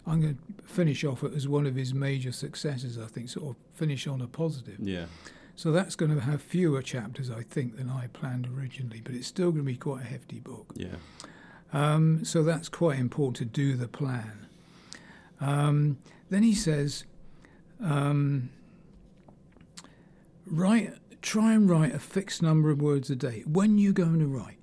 [0.04, 3.50] I'm going to finish off it as one of his major successes, I think, sort
[3.50, 4.80] of finish on a positive.
[4.80, 5.06] yeah,
[5.54, 9.28] So that's going to have fewer chapters, I think, than I planned originally, but it's
[9.28, 10.72] still going to be quite a hefty book.
[10.74, 10.96] yeah,
[11.72, 14.48] Um, so that's quite important to do the plan.
[15.40, 17.04] Um, then he says,
[17.80, 18.50] um,
[20.46, 23.42] write, try and write a fixed number of words a day.
[23.46, 24.58] When you're going to write,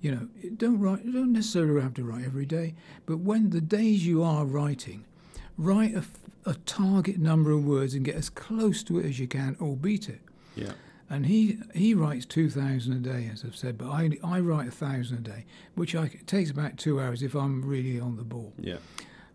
[0.00, 1.10] you know, don't write.
[1.10, 2.74] Don't necessarily have to write every day,
[3.06, 5.06] but when the days you are writing,
[5.56, 5.94] write
[6.44, 9.76] a target number of words and get as close to it as you can, or
[9.76, 10.20] beat it.
[10.56, 10.72] yeah,
[11.08, 14.68] and he he writes two thousand a day, as I've said, but I I write
[14.68, 18.16] a thousand a day, which I, it takes about two hours if I'm really on
[18.16, 18.52] the ball.
[18.58, 18.78] Yeah.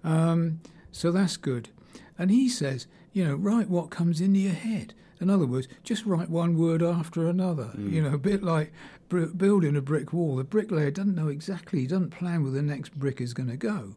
[0.04, 0.60] Um,
[0.92, 1.70] so that's good.
[2.18, 4.94] And he says, you know, write what comes into your head.
[5.22, 7.72] In other words, just write one word after another.
[7.78, 8.72] You know, a bit like
[9.10, 10.38] br- building a brick wall.
[10.38, 13.58] The bricklayer doesn't know exactly, he doesn't plan where the next brick is going to
[13.58, 13.96] go.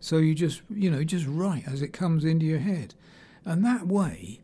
[0.00, 2.94] So you just, you know, just write as it comes into your head.
[3.44, 4.40] And that way,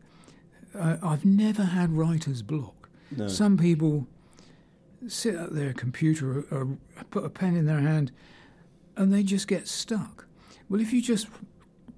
[0.75, 2.89] uh, I've never had writer's block.
[3.15, 3.27] No.
[3.27, 4.07] Some people
[5.07, 6.77] sit at their computer or, or
[7.09, 8.11] put a pen in their hand
[8.97, 10.25] and they just get stuck.
[10.69, 11.27] Well, if you just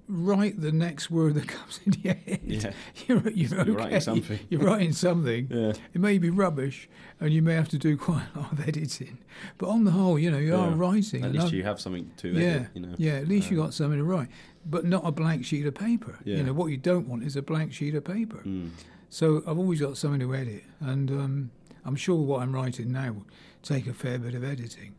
[0.06, 2.72] write the next word that comes into your head, Yeah.
[3.06, 3.66] you're, you're, okay.
[3.70, 4.38] You're writing something.
[4.50, 5.48] You're writing something.
[5.50, 5.72] Yeah.
[5.94, 6.88] It may be rubbish
[7.20, 9.18] and you may have to do quite a lot of editing.
[9.58, 11.24] But on the whole, you know, you are writing.
[11.24, 12.94] At least you have something to yeah, edit, you know.
[12.98, 13.12] yeah.
[13.14, 14.28] At least you Um, got something to write,
[14.66, 16.18] but not a blank sheet of paper.
[16.24, 16.36] Yeah.
[16.38, 18.42] You know what you don't want is a blank sheet of paper.
[18.44, 18.70] Mm.
[19.10, 21.50] So I've always got something to edit, and um,
[21.84, 23.26] I'm sure what I'm writing now will
[23.62, 24.96] take a fair bit of editing.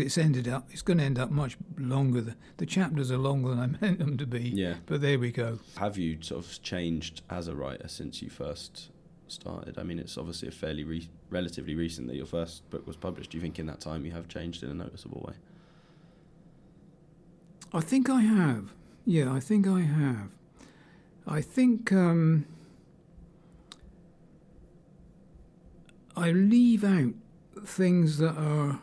[0.00, 0.68] It's ended up.
[0.70, 2.20] It's going to end up much longer.
[2.20, 4.50] Than, the chapters are longer than I meant them to be.
[4.50, 4.74] Yeah.
[4.86, 5.58] But there we go.
[5.76, 8.90] Have you sort of changed as a writer since you first
[9.28, 9.78] started?
[9.78, 13.30] I mean, it's obviously a fairly re- relatively recent that your first book was published.
[13.30, 15.34] Do you think in that time you have changed in a noticeable way?
[17.72, 18.72] I think I have.
[19.04, 20.28] Yeah, I think I have.
[21.26, 22.46] I think um,
[26.16, 27.14] I leave out
[27.64, 28.80] things that are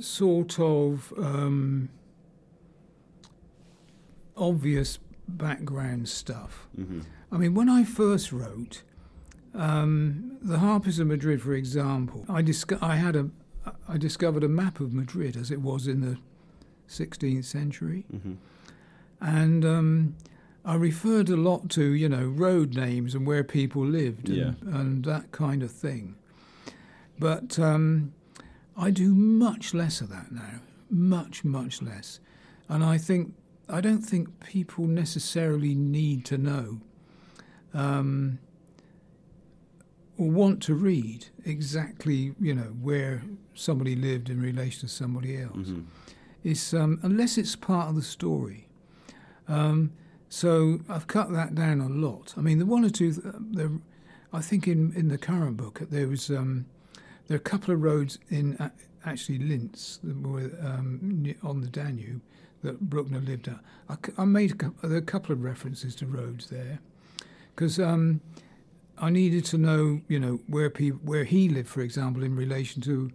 [0.00, 1.88] sort of um,
[4.36, 6.68] obvious background stuff.
[6.78, 7.00] Mm-hmm.
[7.32, 8.82] I mean, when I first wrote
[9.54, 13.30] um, the Harpist of Madrid, for example, I disco- I had a
[13.88, 16.18] I discovered a map of Madrid as it was in the
[16.88, 18.34] 16th century, Mm-hmm.
[19.20, 20.14] and um,
[20.64, 24.52] I referred a lot to you know road names and where people lived and, Yeah.
[24.78, 26.14] and that kind of thing.
[27.18, 28.12] But um,
[28.76, 30.60] I do much less of that now,
[30.90, 32.20] much much less,
[32.68, 33.34] and I think
[33.68, 36.80] I don't think people necessarily need to know
[37.74, 38.38] um,
[40.18, 43.22] or want to read exactly, you know, where
[43.54, 45.56] somebody lived in relation to somebody else.
[45.56, 45.82] Mm-hmm.
[46.44, 48.68] It's um, unless it's part of the story.
[49.48, 49.92] Um,
[50.28, 52.34] so I've cut that down a lot.
[52.36, 53.70] I mean, the one or two, th- there,
[54.32, 56.66] I think in in the current book there was um,
[57.28, 58.70] there are a couple of roads in a-
[59.04, 62.20] actually Linz that were um, on the Danube
[62.62, 63.60] that Bruckner lived at.
[64.18, 66.80] I made a, there are a couple of references to roads there
[67.54, 68.20] because um,
[68.98, 72.82] I needed to know, you know, where people where he lived, for example, in relation
[72.82, 73.10] to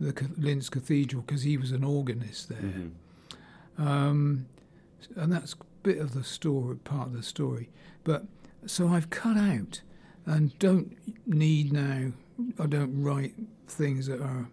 [0.00, 3.88] the Linz Cathedral, because he was an organist there, Mm-hmm.
[3.88, 4.46] um,
[5.16, 7.70] and that's a bit of the story, part of the story.
[8.04, 8.24] But
[8.66, 9.80] so I've cut out
[10.26, 12.12] and don't need now.
[12.58, 13.34] I don't write
[13.68, 14.48] things that are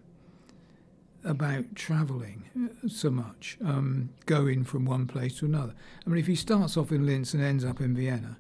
[1.24, 5.74] about travelling uh, so much, um, going from one place to another.
[6.06, 8.38] I mean, if he starts off in Linz and ends up in Vienna,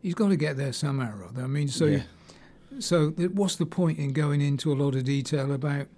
[0.00, 1.42] he's got to get there somehow or other.
[1.42, 2.02] I mean, so Yeah.
[2.78, 5.88] so what's the point in going into a lot of detail about,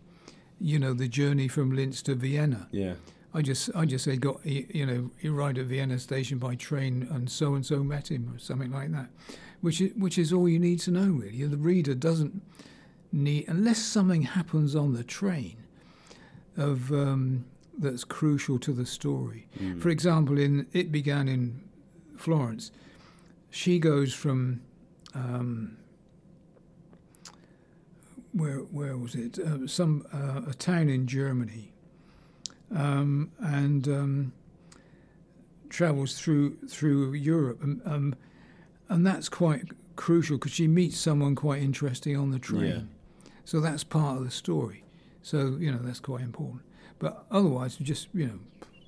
[0.60, 2.68] you know, the journey from Linz to Vienna?
[2.72, 2.94] Yeah.
[3.32, 7.08] I just I just say got you know he arrived at Vienna station by train
[7.10, 9.08] and so and so met him or something like that,
[9.60, 11.44] which is which is all you need to know really.
[11.44, 12.42] The reader doesn't
[13.14, 15.56] need unless something happens on the train
[16.56, 17.44] of um,
[17.78, 19.48] that's crucial to the story.
[19.58, 19.80] Mm.
[19.80, 21.62] For example, in it began in
[22.16, 22.70] Florence.
[23.50, 24.60] She goes from
[25.14, 25.76] um,
[28.32, 29.38] where where was it?
[29.38, 31.72] Uh, some uh, a town in Germany,
[32.74, 34.32] um, and um,
[35.68, 38.14] travels through through Europe, and um,
[38.88, 39.64] and that's quite
[39.96, 42.88] crucial because she meets someone quite interesting on the train.
[43.44, 44.84] So that's part of the story.
[45.22, 46.62] So you know that's quite important.
[46.98, 48.40] But otherwise, just you know,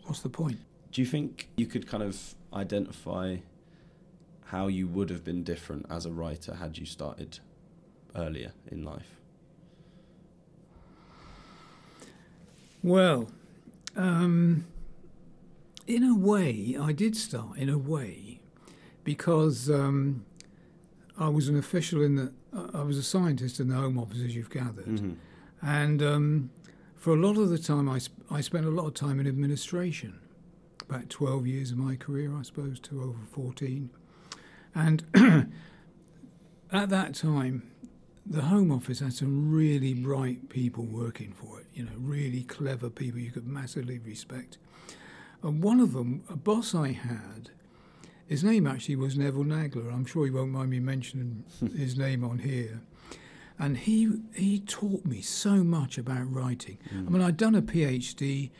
[0.04, 0.60] what's the point?
[0.92, 3.38] Do you think you could kind of identify
[4.46, 7.40] how you would have been different as a writer had you started
[8.14, 9.16] earlier in life?
[12.82, 13.28] Well,
[13.96, 14.66] um,
[15.86, 18.40] in a way, I did start in a way
[19.02, 20.24] because um,
[21.18, 22.32] I was an official in the.
[22.74, 25.12] I was a scientist in the Home Office, as you've gathered, Mm-hmm.
[25.62, 26.50] and um,
[26.94, 29.26] for a lot of the time, I, sp- I spent a lot of time in
[29.26, 30.18] administration.
[30.88, 33.90] About twelve years of my career, I suppose, to over fourteen,
[34.74, 35.02] and
[36.72, 37.70] at that time,
[38.24, 42.88] the Home Office had some really bright people working for it, you know, really clever
[42.90, 44.58] people you could massively respect.
[45.42, 47.50] And one of them, a boss I had,
[48.26, 49.92] his name actually was Neville Nagler.
[49.92, 51.44] I'm sure he won't mind me mentioning
[51.76, 52.82] his name on here.
[53.58, 56.78] And he he taught me so much about writing.
[56.92, 58.50] I mean, I'd done a PhD,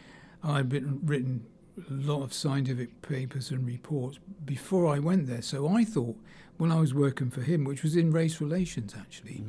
[0.43, 1.45] I'd written, written
[1.91, 5.43] a lot of scientific papers and reports before I went there.
[5.43, 6.17] So I thought,
[6.57, 9.45] when I was working for him, which was in race relations actually,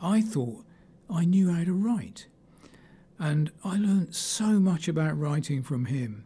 [0.00, 0.64] I thought
[1.08, 2.26] I knew how to write.
[3.18, 6.24] And I learned so much about writing from him.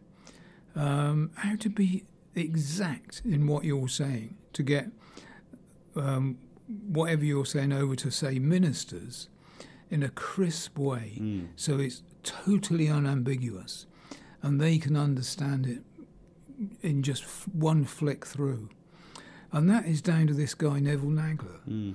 [0.75, 2.05] Um, how to be
[2.39, 4.89] exact in what you're saying, to get
[5.97, 6.39] um,
[6.87, 9.29] whatever you're saying over to, say, ministers
[9.91, 11.43] in a crisp way.
[11.57, 13.87] So it's totally unambiguous
[14.43, 15.83] and they can understand it
[16.83, 18.69] in just f- one flick through.
[19.51, 21.95] And that is down to this guy, Neville Nagler, Mm.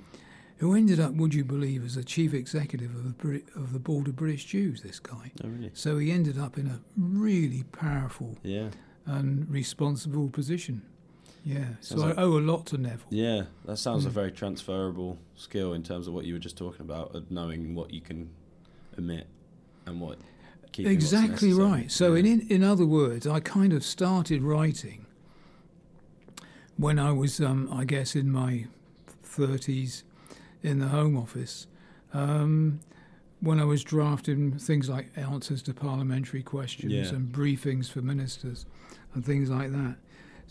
[0.58, 3.80] who ended up, would you believe, as a chief executive of the, Brit- of the
[3.80, 5.32] Board of British Jews, this guy.
[5.44, 5.70] Oh, really?
[5.74, 8.70] So he ended up in a really powerful Yeah.
[9.06, 10.82] And responsible position.
[11.46, 13.08] Yeah, so Sounds I like- owe a lot to Neville.
[13.10, 14.14] Yeah, that sounds a Mm.
[14.14, 17.94] very transferable skill in terms of what you were just talking about, of knowing what
[17.94, 18.30] you can
[18.98, 19.28] emit
[19.86, 20.20] and what.
[20.78, 21.92] Exactly right.
[21.92, 22.20] So, Yeah.
[22.22, 25.06] in, in in other words, I kind of started writing
[26.78, 28.66] when I was, um, I guess, in my
[29.22, 30.04] thirties,
[30.64, 31.68] in the Home Office,
[32.14, 32.80] um,
[33.42, 37.10] when I was drafting things like answers to parliamentary questions Yeah.
[37.16, 38.66] and briefings for ministers
[39.14, 39.96] and things like that.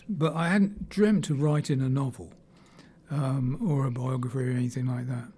[0.08, 2.32] But I hadn't dreamt of writing a novel
[3.10, 5.28] um, or a biography or anything like that.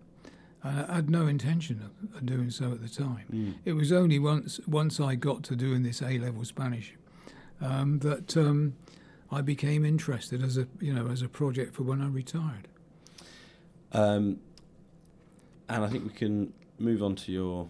[0.62, 3.26] I I had no intention of, doing so at the time.
[3.32, 3.54] Mm.
[3.64, 6.94] It was only once once I got to doing this A level Spanish
[7.60, 8.74] um, that um,
[9.30, 12.68] I became interested as a you know as a project for when I retired.
[13.92, 14.40] Um,
[15.68, 17.68] and I think we can move on to your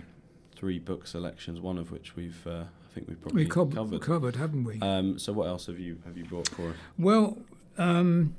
[0.57, 1.61] three book selections.
[1.61, 4.01] One of which we've, uh, think we've probably We co- covered.
[4.01, 4.79] covered, haven't we?
[4.81, 6.77] Um, so what else have you have you brought for us?
[6.99, 7.39] well,
[7.77, 8.35] um,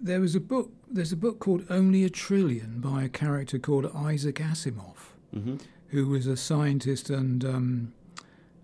[0.00, 0.70] there was a book.
[0.90, 4.96] There's a book called Only a Trillion by a character called Isaac Asimov,
[5.32, 5.56] hmm
[5.88, 7.92] who was a scientist and um,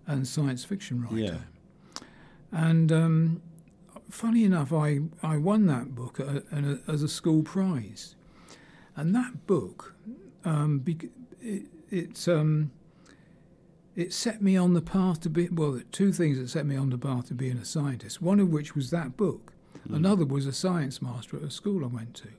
[0.07, 1.17] and science fiction writer.
[1.17, 1.37] Yeah.
[2.51, 3.41] And um,
[4.09, 8.15] funny enough, I, I won that book a, a, as a school prize.
[8.97, 9.95] And that book,
[10.43, 11.05] um, bec-
[11.41, 12.71] it, it, um,
[13.95, 16.89] it set me on the path to be, well, two things that set me on
[16.89, 18.21] the path to being a scientist.
[18.21, 19.53] One of which was that book.
[19.89, 22.29] Another was a science master at a school I went to.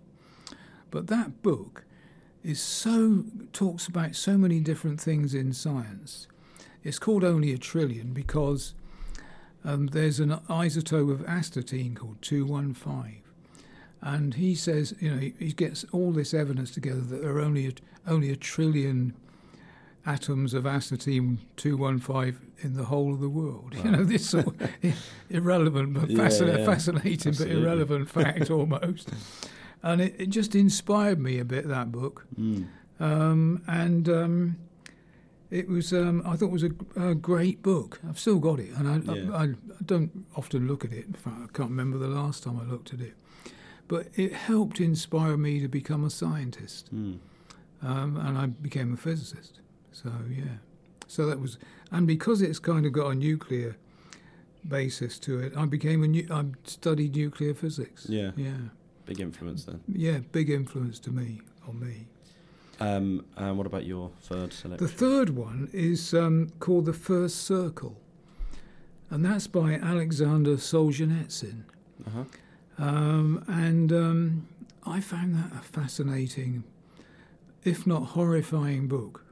[0.90, 1.84] But that book
[2.44, 6.28] is so, talks about so many different things in science.
[6.84, 8.74] It's called Only a Trillion because
[9.64, 13.22] um, there's an isotope of astatine called 215.
[14.00, 17.40] And he says, you know, he, he gets all this evidence together that there are
[17.40, 17.72] only a,
[18.07, 19.14] only a trillion
[20.05, 23.74] atoms of astatine 215 in the whole of the world.
[23.82, 24.70] You know, this sort of
[25.30, 26.66] irrelevant but Yeah, fascinating, yeah.
[26.66, 29.11] fascinating but irrelevant fact almost.
[29.82, 32.26] And it, it just inspired me a bit, that book.
[32.38, 32.66] Mm.
[33.00, 34.57] Um, and um,
[35.50, 36.70] it was um, I thought it was a,
[37.11, 38.00] a great book.
[38.09, 39.32] I've still got it, and I, Yeah.
[39.36, 39.48] I, I
[39.84, 41.07] don't often look at it.
[41.07, 43.14] In fact, I can't remember the last time I looked at it.
[43.88, 47.18] But it helped inspire me to become a scientist, Mm.
[47.82, 49.59] um, and I became a physicist.
[49.93, 50.57] So yeah,
[51.07, 51.59] so that was,
[51.90, 53.76] and because it's kind of got a nuclear
[54.66, 56.26] basis to it, I became a new.
[56.30, 58.07] I studied nuclear physics.
[58.09, 58.30] Yeah.
[58.36, 58.57] yeah,
[59.07, 59.80] Big influence then.
[59.88, 60.18] yeah.
[60.32, 62.07] Big influence to me on me.
[62.80, 64.84] Um, and what about your third selection?
[64.86, 67.97] The third one is um, called The First Circle,
[69.11, 71.64] and that's by Alexander Solzhenitsyn.
[72.07, 72.24] uh-huh.
[72.78, 74.49] Um, and um,
[74.84, 76.64] I found that a fascinating,
[77.62, 79.24] if not horrifying, book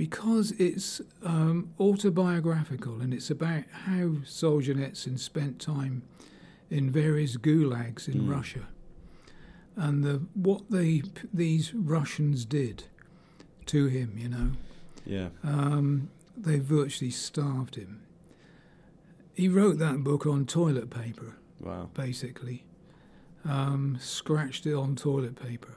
[0.00, 6.00] because it's um, autobiographical and it's about how Solzhenitsyn spent time
[6.70, 8.30] in various gulags in Mm.
[8.30, 8.66] Russia
[9.76, 11.02] and the, what they,
[11.34, 12.84] these Russians did
[13.66, 14.52] to him, you know.
[15.04, 15.28] Yeah.
[15.44, 18.00] Um, they virtually starved him.
[19.34, 21.90] He wrote that book on toilet paper, Wow.
[21.92, 22.64] basically.
[23.44, 25.76] Um, scratched it on toilet paper.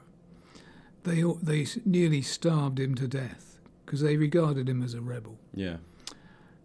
[1.03, 3.52] They they nearly starved him to death
[3.85, 5.77] because they regarded him as a rebel, Yeah.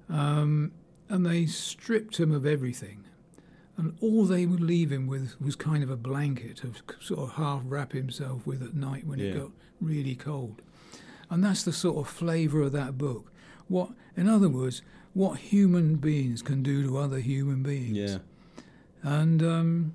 [0.09, 0.73] um,
[1.09, 3.05] and they stripped him of everything.
[3.77, 7.35] And all they would leave him with was kind of a blanket to sort of
[7.37, 9.51] half wrap himself with at night when it got
[9.81, 10.61] really cold.
[11.31, 13.31] And that's the sort of flavour of that book.
[13.69, 14.83] What, in other words,
[15.15, 17.97] what human beings can do to other human beings.
[17.97, 18.19] Yeah.
[19.03, 19.95] And um,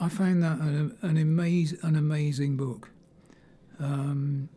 [0.00, 2.90] I found that an, an, amaz- an amazing book.
[3.78, 4.48] Um,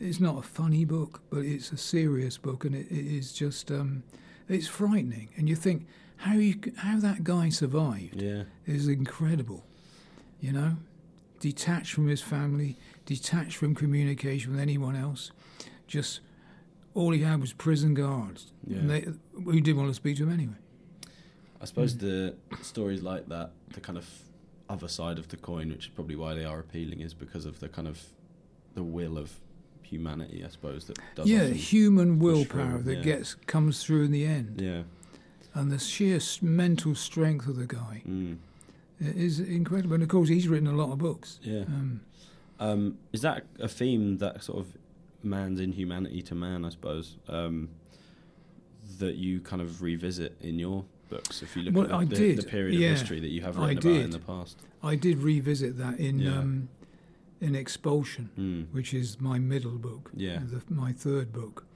[0.00, 3.70] it's not a funny book, but it's a serious book, and it, it is just
[3.70, 4.02] um,
[4.48, 5.28] it's frightening.
[5.36, 5.86] And you think,
[6.16, 8.44] how you how that guy survived Yeah.
[8.66, 9.64] is incredible.
[10.40, 10.76] You know,
[11.40, 12.76] detached from his family,
[13.06, 15.30] detached from communication with anyone else,
[15.86, 16.20] just
[16.94, 18.78] all he had was prison guards, Yeah.
[18.78, 20.54] and they who didn't want to speak to him anyway.
[21.60, 24.06] I suppose the stories like that, the kind of
[24.68, 27.60] other side of the coin, which is probably why they are appealing, is because of
[27.60, 28.02] the kind of
[28.74, 29.40] the will of
[29.94, 30.42] humanity.
[30.44, 31.26] I suppose that does.
[31.26, 33.02] yeah, human willpower that yeah.
[33.02, 34.82] gets comes through in the end, yeah.
[35.54, 38.36] and the sheer mental strength of the guy Mm,
[39.00, 39.94] is incredible.
[39.94, 41.38] And of course, he's written a lot of books.
[41.42, 41.62] yeah.
[41.62, 42.00] Um,
[42.60, 44.66] Um, is that a theme that sort of
[45.22, 46.64] man's inhumanity to man?
[46.64, 47.68] I suppose um,
[48.98, 51.42] that you kind of revisit in your books.
[51.42, 52.90] If you look Well, at the, the period yeah.
[52.92, 54.56] of history that you have written about in the past.
[54.82, 56.38] I did revisit that in Yeah.
[56.38, 56.68] um,
[57.40, 58.30] in Expulsion.
[58.38, 60.40] Mm, which is my middle book, Yeah.
[60.44, 61.66] the, my third book,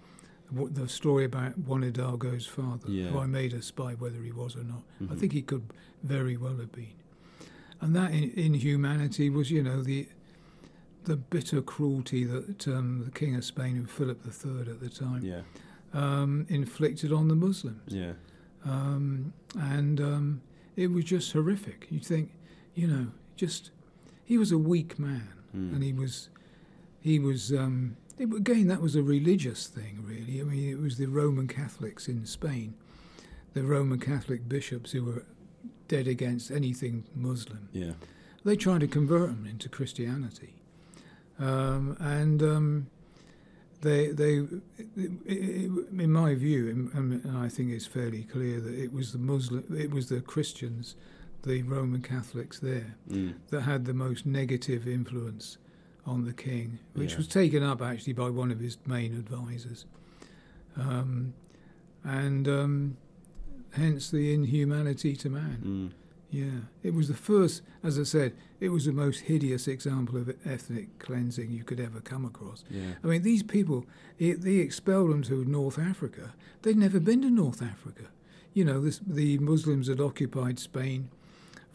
[0.50, 3.08] the story about Juan Hidalgo's father, Yeah.
[3.10, 4.82] who I made a spy, whether he was or not.
[5.00, 5.18] I mhm.
[5.18, 5.64] think he could
[6.02, 6.94] very well have been.
[7.80, 10.08] And that in, inhumanity was, you know, the
[11.04, 15.22] the bitter cruelty that um, the King of Spain, who Philip III at the time,
[15.24, 15.40] Yeah.
[15.94, 17.80] um, inflicted on the Muslims.
[17.94, 18.12] Yeah.
[18.64, 20.42] Um, and um,
[20.76, 21.86] it was just horrific.
[21.90, 22.32] You think,
[22.74, 23.06] you know,
[23.36, 23.70] just
[24.24, 25.74] he was a weak man Mm.
[25.74, 26.28] and he was
[27.00, 30.98] he was um, it, again that was a religious thing really i mean it was
[30.98, 32.74] the roman catholics in spain
[33.54, 35.24] the roman catholic bishops who were
[35.86, 37.92] dead against anything muslim yeah.
[38.44, 40.54] they tried to convert them into christianity
[41.38, 42.86] um, and um,
[43.80, 44.42] they they
[45.16, 49.64] in my view and, and i think it's fairly clear that it was the muslim
[49.76, 50.94] it was the christians
[51.48, 53.34] the roman catholics there Mm.
[53.50, 55.58] that had the most negative influence
[56.06, 57.16] on the king, which Yeah.
[57.18, 59.84] was taken up actually by one of his main advisors.
[60.76, 61.34] Um,
[62.04, 62.96] and um,
[63.72, 65.58] hence the inhumanity to man.
[65.64, 65.90] Mm.
[66.30, 70.28] Yeah, it was the first, as I said, it was the most hideous example of
[70.44, 72.64] ethnic cleansing you could ever come across.
[72.70, 72.94] Yeah.
[73.02, 73.86] I mean, these people,
[74.18, 76.34] they, they expelled them to North Africa.
[76.62, 78.04] They'd never been to North Africa.
[78.52, 81.08] You know, this, the Muslims had occupied Spain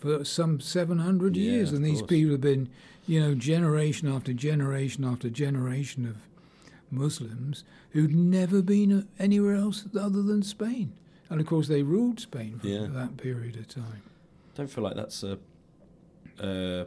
[0.04, 2.10] for some 700 Yeah, years, and these course.
[2.10, 2.68] people have been,
[3.08, 6.18] you know, generation after generation after generation of
[6.92, 10.92] Muslims who'd never been uh, anywhere else other than Spain.
[11.30, 12.88] And of course, they ruled Spain for Yeah.
[12.88, 14.02] that period of time.
[14.56, 15.40] Don't feel like that's a,
[16.40, 16.86] a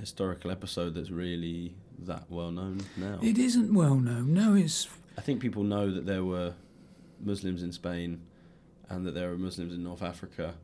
[0.00, 3.18] historical episode that's really that well known now.
[3.22, 4.32] It isn't well known.
[4.32, 4.88] No, it's
[5.18, 6.54] I think people know that there were
[7.20, 8.22] Muslims in Spain
[8.88, 10.54] and that there were Muslims in North Africa,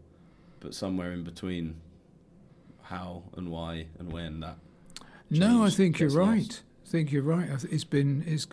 [0.60, 1.76] but somewhere in between,
[2.90, 4.56] how and why and when that.
[5.30, 6.62] No, I think you're gets right.
[6.84, 7.46] I think you're right.
[7.60, 8.46] Th- It's been it's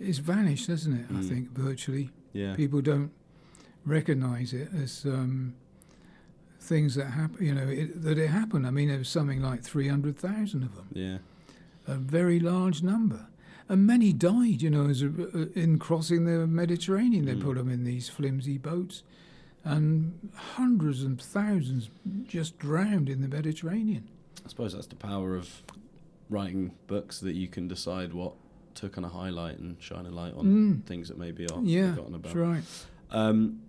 [0.00, 1.06] it's vanished, hasn't it?
[1.10, 1.28] I Mm.
[1.28, 2.54] think virtually Yeah.
[2.56, 3.10] people don't
[3.84, 5.54] recognise it as um,
[6.58, 7.44] things that happen.
[7.44, 8.66] You know it, that it happened.
[8.66, 11.18] I mean, there was something like three hundred thousand of them, Yeah.
[11.86, 13.26] a very large number,
[13.68, 14.62] and many died.
[14.62, 17.42] You know, as a, uh, in crossing the Mediterranean, they Mm.
[17.42, 19.02] put them in these flimsy boats,
[19.66, 21.90] and hundreds and thousands
[22.24, 24.08] just drowned in the Mediterranean.
[24.44, 25.62] I suppose that's the power of
[26.30, 28.34] writing books that you can decide what
[28.76, 30.84] to kind of highlight and shine a light on Mm.
[30.84, 32.34] things that maybe are Yeah, forgotten about.
[32.34, 32.62] that's right.
[33.10, 33.60] Um,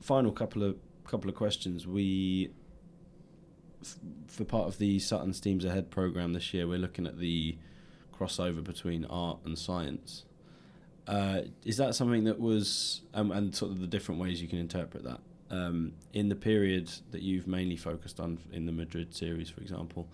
[0.00, 1.86] final couple of couple of questions.
[1.86, 2.50] We,
[3.82, 7.56] f- for part of the Sutton STEAMs Ahead program this year, we're looking at the
[8.12, 10.24] crossover between art and science.
[11.06, 14.58] Uh, is that something that was, um, and sort of the different ways you can
[14.58, 19.48] interpret that um, in the period that you've mainly focused on in the Madrid series,
[19.48, 20.08] for example?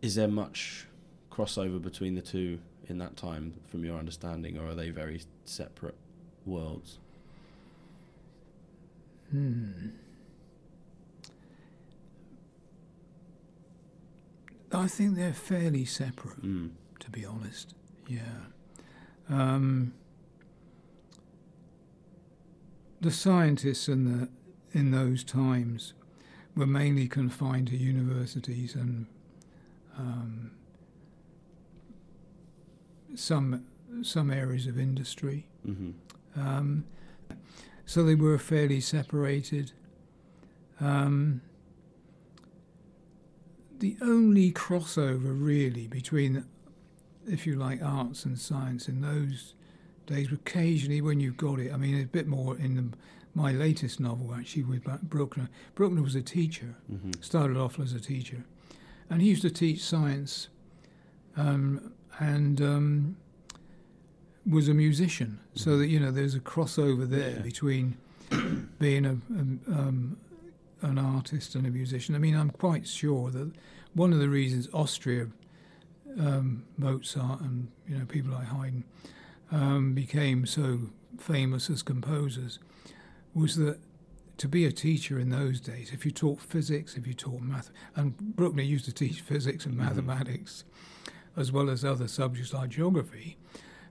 [0.00, 0.86] Is there much
[1.30, 2.58] crossover between the two
[2.88, 5.96] in that time, from your understanding, or are they very separate
[6.46, 6.98] worlds?
[9.30, 9.88] Hmm.
[14.72, 16.70] I think they're fairly separate, Mm.
[17.00, 17.74] to be honest.
[18.06, 18.22] Yeah.
[19.30, 19.92] Um,
[23.00, 24.28] the scientists in the
[24.72, 25.94] in those times
[26.56, 29.06] were mainly confined to universities and
[29.96, 30.50] um,
[33.14, 33.64] some
[34.02, 35.46] some areas of industry.
[35.64, 35.90] hmm
[36.36, 36.84] Um,
[37.86, 39.72] so they were fairly separated.
[40.80, 41.40] Um,
[43.78, 46.44] the only crossover really between,
[47.28, 49.54] if you like, arts and science in those
[50.06, 52.84] days, occasionally when you've got it, I mean, a bit more in the,
[53.34, 55.48] my latest novel actually with Bruckner.
[55.74, 58.44] Bruckner was a teacher, hmm started off as a teacher,
[59.10, 60.48] and he used to teach science,
[61.36, 63.16] um, and um,
[64.48, 65.38] was a musician.
[65.54, 67.38] So that you know, there's a crossover there Yeah.
[67.42, 67.96] between
[68.78, 69.40] being a, a
[69.80, 70.16] um,
[70.82, 72.14] an artist and a musician.
[72.14, 73.50] I mean, I'm quite sure that
[73.94, 75.26] one of the reasons Austria,
[76.18, 78.84] um, Mozart, and you know people like Haydn
[79.50, 82.58] um, became so famous as composers
[83.34, 83.78] was that
[84.38, 87.70] to be a teacher in those days, if you taught physics, if you taught math,
[87.96, 90.64] and Bruckner used to teach physics and mathematics,
[91.36, 93.36] as well as other subjects like geography.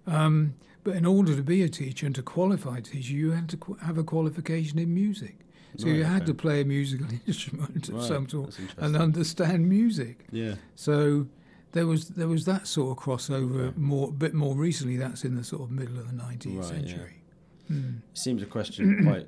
[0.05, 3.49] Um, but in order to be a teacher and to qualify to teach, you had
[3.49, 5.36] to qu- have a qualification in music.
[5.76, 6.26] So you had okay.
[6.28, 10.26] to play a musical instrument of Right, some sort and understand music.
[10.32, 10.55] Yeah.
[10.76, 11.28] So
[11.74, 13.78] there was there was that sort of crossover Okay.
[13.78, 14.97] more, a bit more recently.
[14.97, 17.22] That's in the sort of middle of the nineteenth Right, century.
[17.68, 17.97] Hmm.
[18.11, 19.28] It seems a question quite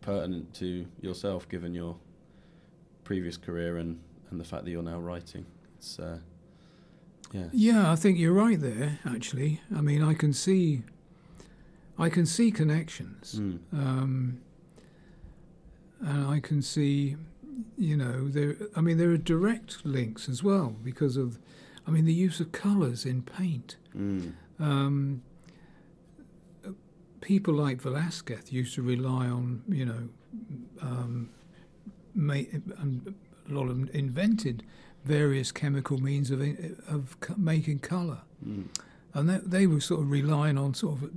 [0.00, 1.96] pertinent to yourself, given your
[3.04, 3.98] previous career and,
[4.30, 5.46] and the fact that you're now writing.
[5.78, 6.18] It's uh,
[7.32, 8.98] yeah, Yeah, I think you're right there.
[9.04, 10.82] Actually, I mean, I can see,
[11.98, 13.58] I can see connections, Mm.
[13.72, 14.40] um,
[16.00, 17.16] and I can see,
[17.78, 18.56] you know, there.
[18.74, 21.38] I mean, there are direct links as well because of,
[21.86, 23.76] I mean, the use of colours in paint.
[23.96, 24.32] Mm.
[24.58, 25.22] Um,
[27.20, 30.08] people like Velasquez used to rely on, you know,
[30.80, 31.30] um,
[32.14, 33.14] and
[33.48, 34.62] a lot of them invented
[35.04, 36.40] various chemical means of
[36.88, 38.68] of making colour, Mm.
[39.14, 41.10] and that, they were sort of relying on sort of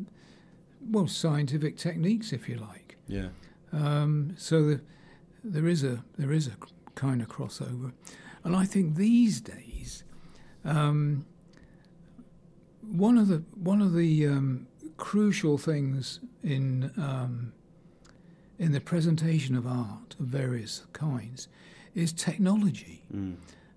[0.81, 2.97] well scientific techniques, if you like.
[3.07, 3.29] yeah,
[3.73, 4.81] Um, so the,
[5.43, 6.53] there is a there is a
[6.95, 7.93] kind of crossover,
[8.43, 10.03] and I think these days,
[10.65, 11.25] um,
[12.81, 14.67] one of the one of the um,
[14.97, 17.53] crucial things in um,
[18.57, 21.47] in the presentation of art of various kinds
[21.95, 23.03] is technology.
[23.13, 23.35] mm.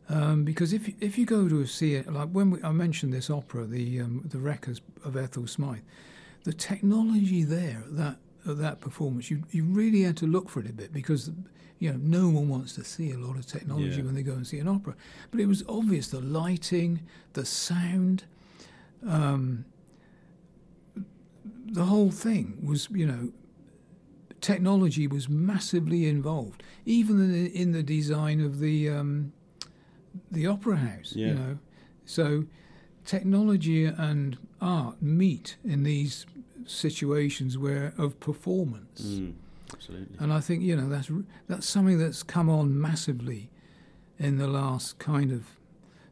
[0.09, 3.31] Um, because if if you go to see it, like when we, I mentioned this
[3.31, 5.85] opera, the um, the Wreckers of Ethel Smyth,
[6.45, 8.17] the technology there that
[8.47, 11.31] at that performance, you you really had to look for it a bit because
[11.79, 14.03] you know no one wants to see a lot of technology Yeah.
[14.05, 14.95] when they go and see an opera,
[15.31, 17.01] but it was obvious the lighting,
[17.35, 18.25] the sound,
[19.07, 19.65] um,
[21.67, 23.33] the whole thing was you know
[24.41, 29.33] technology was massively involved, even in the, in the design of the um,
[30.31, 31.13] the opera house.
[31.15, 31.29] Yeah.
[31.29, 31.59] You know,
[32.05, 32.45] so
[33.05, 36.27] technology and art meet in these
[36.67, 39.35] situations where of performance, Mm.
[39.73, 40.17] Absolutely.
[40.21, 41.11] and I think you know that's
[41.49, 43.51] that's something that's come on massively
[44.19, 45.43] in the last kind of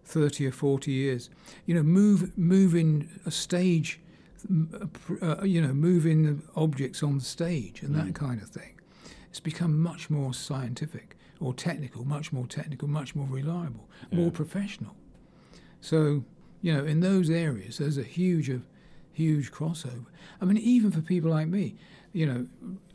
[0.05, 1.31] thirty or forty years.
[1.67, 4.01] You know, move moving a stage.
[5.21, 8.07] uh, you know, moving objects on the stage and Mm.
[8.07, 8.73] that kind of thing.
[9.29, 14.97] It's become much more scientific or technical, much more technical, much more reliable, more professional.
[15.83, 16.25] So,
[16.63, 18.63] you know, in those areas, there's a huge, a
[19.21, 20.07] huge crossover.
[20.41, 21.77] I mean, even for people like me,
[22.13, 22.47] you know,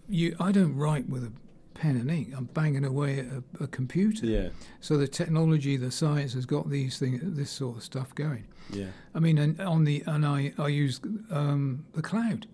[0.10, 1.32] you I don't write with a
[1.80, 2.28] pen and ink.
[2.38, 4.26] I'm banging away at a, a computer.
[4.26, 4.50] Yeah,
[4.80, 8.46] So the technology, the science has got these things, this sort of stuff going.
[8.72, 11.00] yeah, I mean, and on the and I I use
[11.32, 12.48] um, the cloud.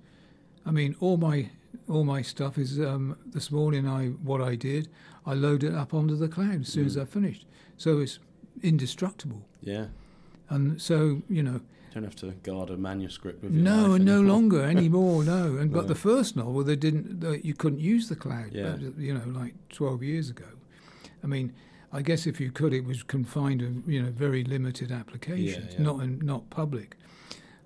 [0.66, 1.50] I mean, all my
[1.88, 3.88] all my stuff is um, this morning.
[3.88, 4.88] I what I did,
[5.26, 7.02] I load it up onto the cloud as soon as Mm.
[7.02, 7.46] I finished.
[7.78, 8.20] So it's
[8.64, 9.42] indestructible.
[9.62, 9.86] yeah.
[10.50, 11.62] And so you know,
[11.94, 14.34] Don't have to guard a manuscript with your no, no anymore.
[14.34, 15.24] longer anymore.
[15.26, 17.20] No, and but the first novel, they didn't.
[17.20, 18.52] The, you couldn't use the cloud.
[18.54, 18.74] Yeah.
[18.74, 20.46] Was, you know, like twelve years ago.
[21.24, 21.54] I mean,
[21.92, 25.82] I guess if you could, it was confined to you know very limited applications, yeah.
[25.82, 26.96] not in, not public.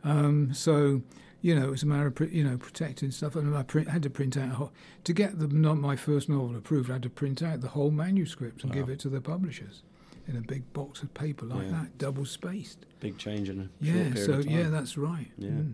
[0.04, 1.04] Um, so
[1.42, 4.02] you know, it was a matter of you know protecting stuff, and I print, had
[4.04, 4.72] to print out a whole,
[5.04, 6.90] to get the not my first novel approved.
[6.90, 9.84] I had to print out the whole manuscript and give it to the publishers
[10.28, 11.72] in a big box of paper like Yeah.
[11.72, 12.86] that, double spaced.
[13.00, 14.54] Big change in a short Yeah, period so of time.
[14.56, 15.32] yeah, that's right.
[15.38, 15.50] Yeah.
[15.50, 15.74] Mm.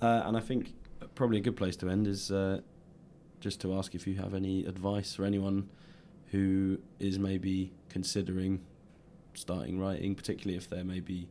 [0.00, 0.74] Uh, and I think
[1.14, 2.60] probably a good place to end is uh,
[3.40, 5.68] just to ask if you have any advice for anyone
[6.30, 8.60] who is maybe considering
[9.34, 11.28] starting writing, particularly if they're maybe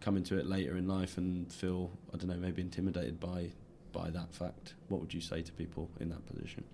[0.00, 3.52] coming to it later in life and feel I don't know maybe intimidated by
[3.92, 4.74] by that fact.
[4.88, 6.64] What would you say to people in that position?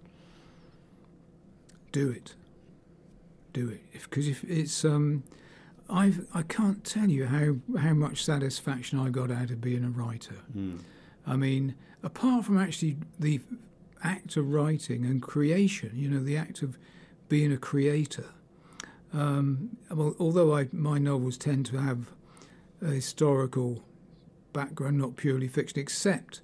[1.92, 2.34] do it.
[3.52, 3.82] Do it.
[3.92, 5.24] Because if, it's, um,
[5.88, 9.90] I've, I can't tell you how, how much satisfaction I got out of being a
[9.90, 10.36] writer.
[10.52, 10.76] Hmm.
[11.26, 13.40] I mean, apart from actually the
[14.02, 16.78] act of writing and creation, you know, the act of
[17.28, 18.26] being a creator.
[19.12, 22.10] Um, well, although I, my novels tend to have
[22.80, 23.82] a historical
[24.52, 26.40] background, not purely fiction, except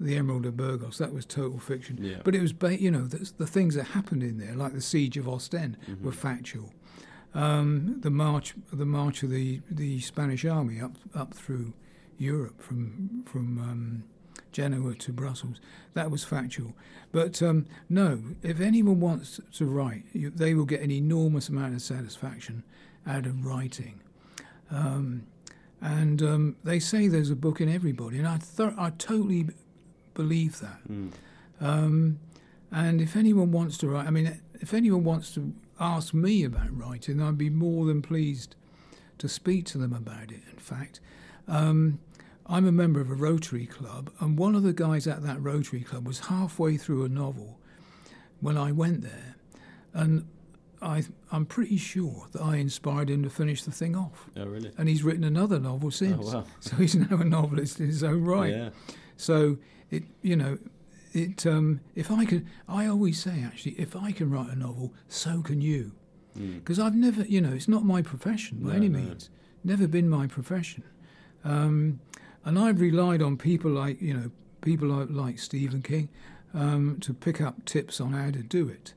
[0.00, 1.98] the Emerald of Burgos, that was total fiction.
[2.00, 2.18] Yeah.
[2.24, 4.80] But it was, ba- you know, the, the things that happened in there, like the
[4.80, 6.02] siege of Ostend, Mhm.
[6.02, 6.72] were factual.
[7.34, 11.74] Um, the march, the march of the, the Spanish army up up through
[12.16, 14.04] Europe from from um,
[14.50, 15.60] Genoa to Brussels.
[15.94, 16.74] That was factual.
[17.12, 21.74] But um, no, if anyone wants to write, you, they will get an enormous amount
[21.74, 22.62] of satisfaction
[23.06, 24.00] out of writing.
[24.70, 25.24] Um,
[25.80, 29.46] and um, they say there's a book in everybody, and I, th- I totally
[30.18, 30.80] believe that.
[30.90, 31.12] Mm.
[31.60, 32.18] Um,
[32.72, 36.76] and if anyone wants to write, I mean, if anyone wants to ask me about
[36.76, 38.56] writing, I'd be more than pleased
[39.18, 40.42] to speak to them about it.
[40.52, 41.00] In fact,
[41.46, 42.00] um,
[42.46, 45.82] I'm a member of a Rotary Club, and one of the guys at that Rotary
[45.82, 47.58] Club was halfway through a novel
[48.40, 49.36] when I went there,
[49.94, 50.26] and
[50.82, 54.26] I, I'm pretty sure that I inspired him to finish the thing off.
[54.36, 54.72] Oh, really?
[54.76, 56.26] And he's written another novel since.
[56.28, 56.44] Oh, wow.
[56.60, 58.50] So he's now a novelist in his own right.
[58.50, 58.70] Yeah.
[59.16, 59.58] So
[59.90, 60.58] it, you know,
[61.12, 61.46] it.
[61.46, 65.42] Um, if I can, I always say actually, if I can write a novel, so
[65.42, 65.92] can you.
[66.38, 66.58] Mm.
[66.60, 68.98] Because I've never, you know, it's not my profession by No, any no.
[68.98, 69.30] means.
[69.64, 70.84] Never been my profession.
[71.44, 72.00] Um,
[72.44, 74.30] and I've relied on people like, you know,
[74.60, 76.08] people like, like Stephen King
[76.54, 78.92] um, to pick up tips on how to do it.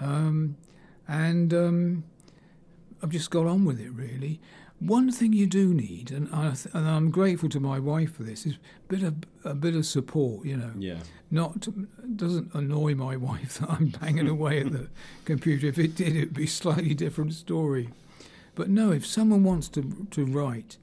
[0.00, 0.56] Um,
[1.08, 2.04] and um,
[3.02, 4.40] I've just got on with it really.
[4.78, 8.24] One thing you do need, and, I th- and I'm grateful to my wife for
[8.24, 8.58] this, is a
[8.92, 10.44] bit of a bit of support.
[10.44, 10.98] You know, Yeah.
[11.30, 11.66] not
[12.16, 14.88] doesn't annoy my wife that I'm banging away at the
[15.24, 15.66] computer.
[15.66, 17.88] If it did, it'd be a slightly different story.
[18.54, 20.76] But no, if someone wants to to write,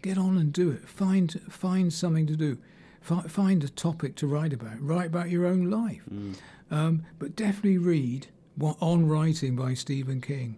[0.00, 0.88] get on and do it.
[0.88, 2.56] Find find something to do.
[3.02, 4.80] Fi- find a topic to write about.
[4.80, 6.02] Write about your own life.
[6.12, 6.34] Mm.
[6.70, 10.56] Um, but definitely read what, On Writing by Stephen King.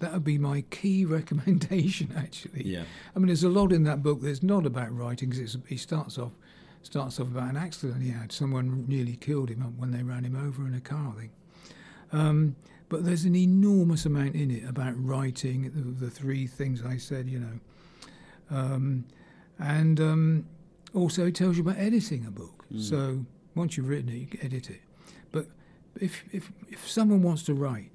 [0.00, 2.64] That would be my key recommendation, actually.
[2.64, 2.84] Yeah.
[3.14, 6.18] I mean, there's a lot in that book that's not about writing because he starts
[6.18, 6.32] off
[6.82, 8.30] starts off about an accident he had.
[8.30, 11.30] Someone nearly killed him when they ran him over in a car thing.
[12.12, 12.54] Um,
[12.88, 17.28] but there's an enormous amount in it about writing, the, the three things I said,
[17.28, 17.60] you know.
[18.50, 19.04] Um,
[19.58, 20.46] and um,
[20.94, 22.64] also it tells you about editing a book.
[22.72, 22.80] Mm.
[22.80, 23.26] So
[23.56, 24.82] once you've written it, you can edit it.
[25.32, 25.46] But
[26.00, 27.90] if, if, if someone wants to write,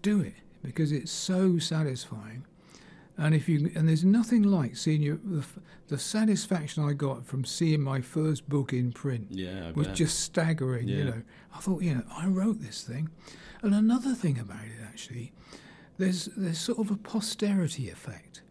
[0.00, 2.44] do it because it's so satisfying.
[3.18, 5.44] And if you and there's nothing like seeing your the,
[5.88, 9.72] the satisfaction I got from seeing my first book in print Yeah.
[9.72, 10.88] Was just staggering.
[10.88, 11.22] You know,
[11.54, 13.08] I thought, you know, I wrote this thing.
[13.62, 15.32] And another thing about it, actually,
[15.96, 18.42] there's there's sort of a posterity effect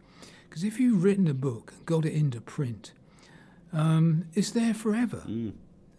[0.48, 2.92] because if you've written a book and got it into print,
[3.72, 5.22] um, it's there forever.
[5.28, 5.52] Mm.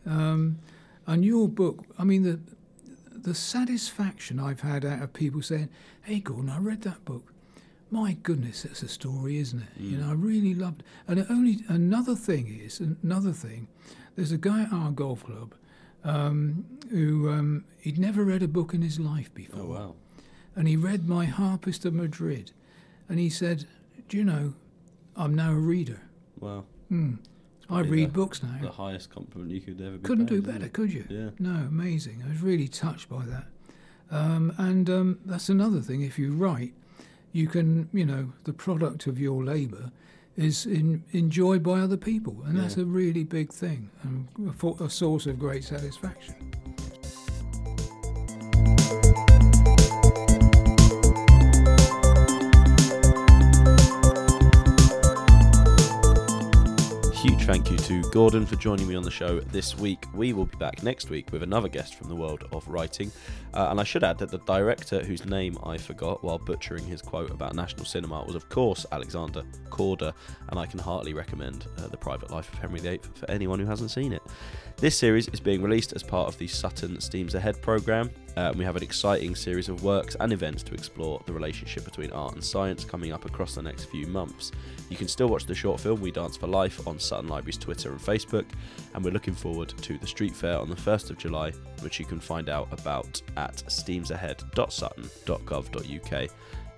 [0.05, 0.59] Um,
[1.05, 2.39] and your book, I mean, the
[3.27, 5.67] the satisfaction I've had out of people saying,
[6.03, 7.33] "Hey, Gordon, I read that book.
[7.91, 9.67] My goodness, that's a story, isn't it?
[9.77, 13.67] You know, I really loved." And it only another thing is another thing.
[14.15, 15.53] There's a guy at our golf club
[16.05, 19.95] um, who um, he'd never read a book in his life before, Oh wow.
[20.55, 22.53] and he read My Harpist of Madrid,
[23.09, 23.65] and he said,
[24.07, 24.53] "Do you know,
[25.17, 25.99] I'm now a reader.
[26.39, 26.63] Wow.
[26.87, 27.15] Hmm.
[27.69, 29.97] I read the- books now." The highest compliment you could ever.
[29.97, 31.05] Be Couldn't paid, do better, could you?
[31.09, 31.29] Yeah.
[31.39, 32.23] No, amazing.
[32.25, 33.45] I was really touched by that.
[34.09, 36.01] Um, and um, that's another thing.
[36.01, 36.73] If you write,
[37.33, 39.91] you can, you know, the product of your labour
[40.37, 44.27] is in, enjoyed by other people, and that's a really big thing and
[44.61, 46.35] a, a source of great satisfaction.
[57.47, 60.03] Thank you to Gordon for joining me on the show this week.
[60.13, 63.09] We will be back next week with another guest from the world of writing.
[63.53, 67.01] Uh, and I should add that the director, whose name I forgot while butchering his
[67.01, 70.11] quote about national cinema, was of course Alexander Korda.
[70.49, 73.65] And I can heartily recommend uh, The Private Life of Henry VIII for anyone who
[73.65, 74.21] hasn't seen it.
[74.75, 78.11] This series is being released as part of the Sutton STEAMs Ahead programme.
[78.35, 82.11] Uh, we have an exciting series of works and events to explore the relationship between
[82.11, 84.51] art and science coming up across the next few months.
[84.89, 87.91] You can still watch the short film We Dance for Life on Sutton Library's Twitter
[87.91, 88.45] and Facebook,
[88.93, 92.05] and we're looking forward to the street fair on the 1st of July, which you
[92.05, 96.29] can find out about at steamsahead.sutton.gov.uk.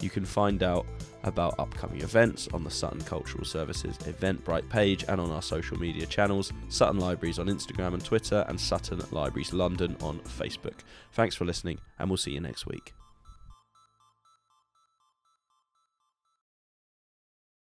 [0.01, 0.85] You can find out
[1.23, 6.05] about upcoming events on the Sutton Cultural Services Eventbrite page and on our social media
[6.05, 10.79] channels Sutton Libraries on Instagram and Twitter, and Sutton Libraries London on Facebook.
[11.11, 12.93] Thanks for listening, and we'll see you next week.